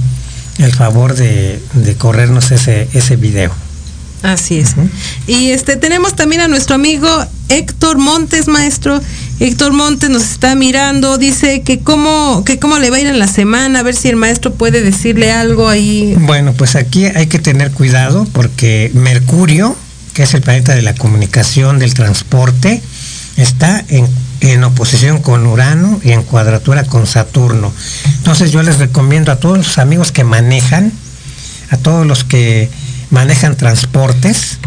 [0.58, 3.52] el favor de, de corrernos ese, ese video.
[4.22, 4.74] Así es.
[5.28, 7.08] Y este tenemos también a nuestro amigo
[7.48, 9.00] Héctor Montes, maestro.
[9.40, 13.20] Héctor Montes nos está mirando, dice que cómo, que cómo le va a ir en
[13.20, 16.16] la semana, a ver si el maestro puede decirle algo ahí.
[16.18, 19.76] Bueno, pues aquí hay que tener cuidado porque Mercurio,
[20.12, 22.82] que es el planeta de la comunicación, del transporte,
[23.36, 24.08] está en,
[24.40, 27.72] en oposición con Urano y en cuadratura con Saturno.
[28.16, 30.92] Entonces yo les recomiendo a todos los amigos que manejan,
[31.70, 32.68] a todos los que
[33.10, 34.58] manejan transportes,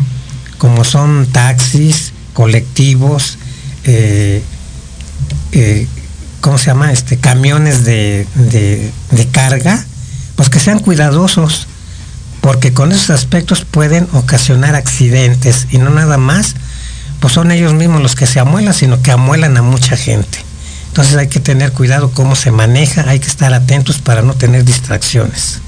[0.57, 3.38] como son taxis, colectivos,
[3.84, 4.41] eh,
[5.52, 5.88] eh,
[6.41, 6.91] ¿cómo se llama?
[6.91, 9.84] Este, camiones de, de- de carga,
[10.36, 11.68] pues que sean cuidadosos,
[12.41, 16.56] porque con esos aspectos pueden ocasionar accidentes y no nada más,
[17.20, 20.39] pues son ellos mismos los que se amuelan, sino que amuelan a mucha gente.
[20.88, 24.66] Entonces hay que tener cuidado cómo se maneja, hay que estar atentos para no tener
[24.66, 25.60] distracciones.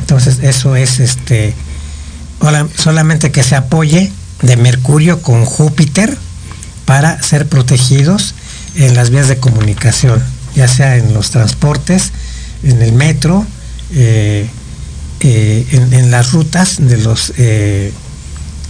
[0.00, 1.54] Entonces eso es este
[2.40, 4.12] hola- solamente que se apoye
[4.42, 6.16] de Mercurio con Júpiter
[6.84, 8.34] para ser protegidos
[8.76, 10.22] en las vías de comunicación,
[10.54, 12.12] ya sea en los transportes,
[12.62, 13.46] en el metro,
[13.92, 14.48] eh,
[15.20, 17.92] eh, en, en las rutas de los, eh,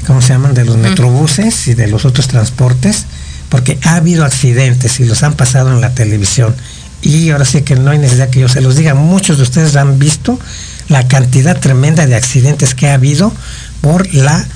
[0.07, 0.55] ¿cómo se llaman?
[0.55, 3.07] De los metrobuses y de los otros transportes,
[3.49, 6.55] porque ha habido accidentes y los han pasado en la televisión.
[7.03, 9.77] Y ahora sí que no hay necesidad que yo se los diga, muchos de ustedes
[9.77, 10.39] han visto
[10.89, 13.33] la cantidad tremenda de accidentes que ha habido
[13.81, 14.47] por la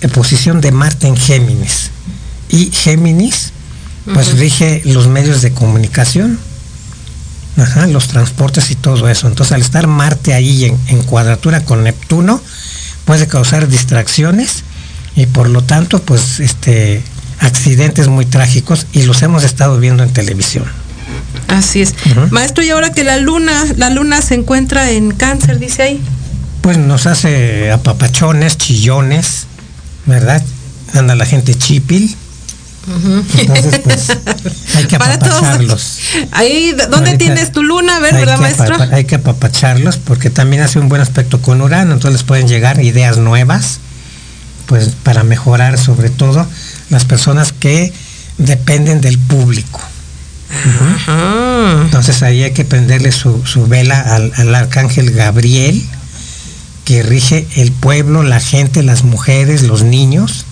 [0.00, 1.90] eh, posición de Marte en Géminis.
[2.50, 3.52] Y Géminis,
[4.12, 6.38] pues rige los medios de comunicación,
[7.56, 9.26] Ajá, los transportes y todo eso.
[9.26, 12.40] Entonces, al estar Marte ahí en, en cuadratura con Neptuno,
[13.04, 14.62] puede causar distracciones
[15.16, 17.02] y por lo tanto, pues, este,
[17.40, 20.64] accidentes muy trágicos y los hemos estado viendo en televisión.
[21.48, 21.94] Así es.
[22.30, 26.00] Maestro, y ahora que la luna, la luna se encuentra en cáncer, dice ahí.
[26.60, 29.46] Pues nos hace apapachones, chillones,
[30.06, 30.42] ¿verdad?
[30.92, 32.14] Anda la gente chipil.
[33.38, 34.08] Entonces, pues,
[34.76, 35.98] hay que apapacharlos.
[36.32, 37.96] Ahí, ¿dónde Ahorita tienes tu luna?
[37.96, 38.76] A ver, ¿verdad, maestro?
[38.92, 42.82] hay que apapacharlos porque también hace un buen aspecto con Urano, entonces les pueden llegar
[42.82, 43.80] ideas nuevas,
[44.66, 46.46] pues para mejorar sobre todo
[46.90, 47.92] las personas que
[48.38, 49.80] dependen del público.
[51.84, 55.84] Entonces ahí hay que prenderle su, su vela al, al arcángel Gabriel,
[56.84, 60.46] que rige el pueblo, la gente, las mujeres, los niños,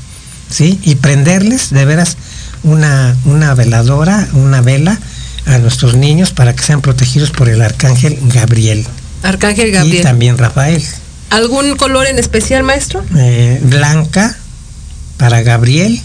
[0.51, 0.79] ¿sí?
[0.83, 2.17] Y prenderles de veras
[2.63, 4.99] una, una veladora, una vela
[5.47, 8.85] a nuestros niños para que sean protegidos por el arcángel Gabriel,
[9.23, 10.03] Arcángel y Gabriel.
[10.03, 10.83] también Rafael.
[11.31, 13.05] ¿Algún color en especial, maestro?
[13.17, 14.37] Eh, blanca
[15.17, 16.01] para Gabriel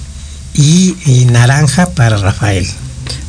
[0.54, 2.68] y, y naranja para Rafael.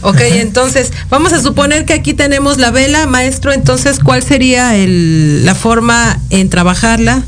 [0.02, 3.52] Ok, entonces vamos a suponer que aquí tenemos la vela, maestro.
[3.52, 7.22] Entonces, ¿cuál sería el- la forma en trabajarla?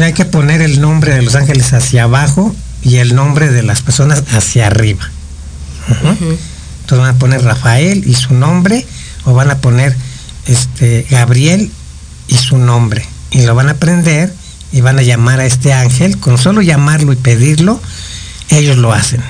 [0.00, 3.82] Hay que poner el nombre de los ángeles hacia abajo y el nombre de las
[3.82, 5.08] personas hacia arriba.
[5.88, 8.86] Entonces van a poner Rafael y su nombre
[9.24, 9.96] o van a poner
[10.46, 11.70] este Gabriel
[12.28, 14.32] y su nombre y lo van a prender
[14.72, 16.18] y van a llamar a este ángel.
[16.18, 17.80] Con solo llamarlo y pedirlo,
[18.50, 19.20] ellos lo hacen.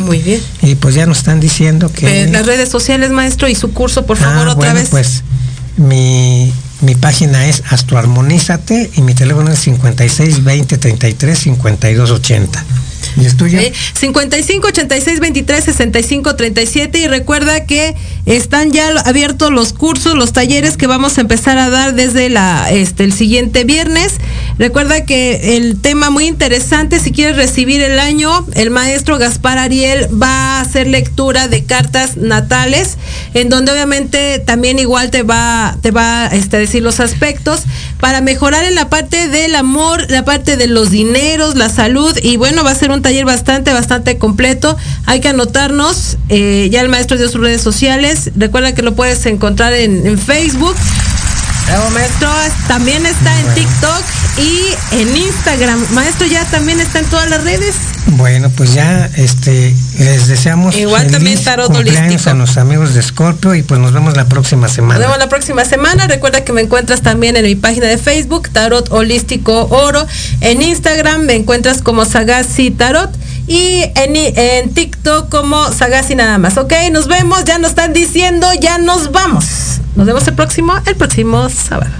[0.00, 0.42] Muy bien.
[0.60, 4.04] Y pues ya nos están diciendo que Eh, las redes sociales, maestro, y su curso,
[4.04, 4.88] por Ah, favor, otra bueno, vez.
[4.90, 5.22] Pues
[5.78, 6.52] mi,
[6.84, 12.64] mi página es Astroarmonízate y mi teléfono es 56 20 33 52 80.
[13.16, 13.60] ¿Y el tuyo?
[13.60, 13.72] ¿sí?
[13.94, 17.94] 55 86 23 65 37 y recuerda que
[18.26, 22.70] están ya abiertos los cursos, los talleres que vamos a empezar a dar desde la
[22.70, 24.14] este el siguiente viernes.
[24.58, 30.08] Recuerda que el tema muy interesante, si quieres recibir el año, el maestro Gaspar Ariel
[30.10, 32.96] va a hacer lectura de cartas natales,
[33.34, 37.62] en donde obviamente también igual te va, te va este, a decir los aspectos
[38.00, 42.36] para mejorar en la parte del amor, la parte de los dineros, la salud, y
[42.36, 44.76] bueno, va a ser un taller bastante, bastante completo.
[45.04, 49.26] Hay que anotarnos, eh, ya el maestro dio sus redes sociales, recuerda que lo puedes
[49.26, 50.74] encontrar en, en Facebook.
[51.68, 52.28] Luego, maestro,
[52.68, 54.02] también está en TikTok
[54.38, 55.84] y en Instagram.
[55.92, 57.74] Maestro ya también está en todas las redes.
[58.06, 62.30] Bueno, pues ya este les deseamos Igual también tarot cumpleaños holístico.
[62.30, 65.00] a nuestros amigos de Scorpio y pues nos vemos la próxima Nos semana.
[65.00, 66.06] vemos la próxima semana.
[66.06, 70.06] Recuerda que me encuentras también en mi página de Facebook, Tarot Holístico Oro.
[70.42, 73.10] En Instagram me encuentras como Sagazzi Tarot.
[73.46, 76.56] Y en, en TikTok como Sagasi nada más.
[76.56, 79.80] Ok, nos vemos, ya nos están diciendo, ya nos vamos.
[79.96, 81.92] Nos vemos el próximo, el próximo sábado.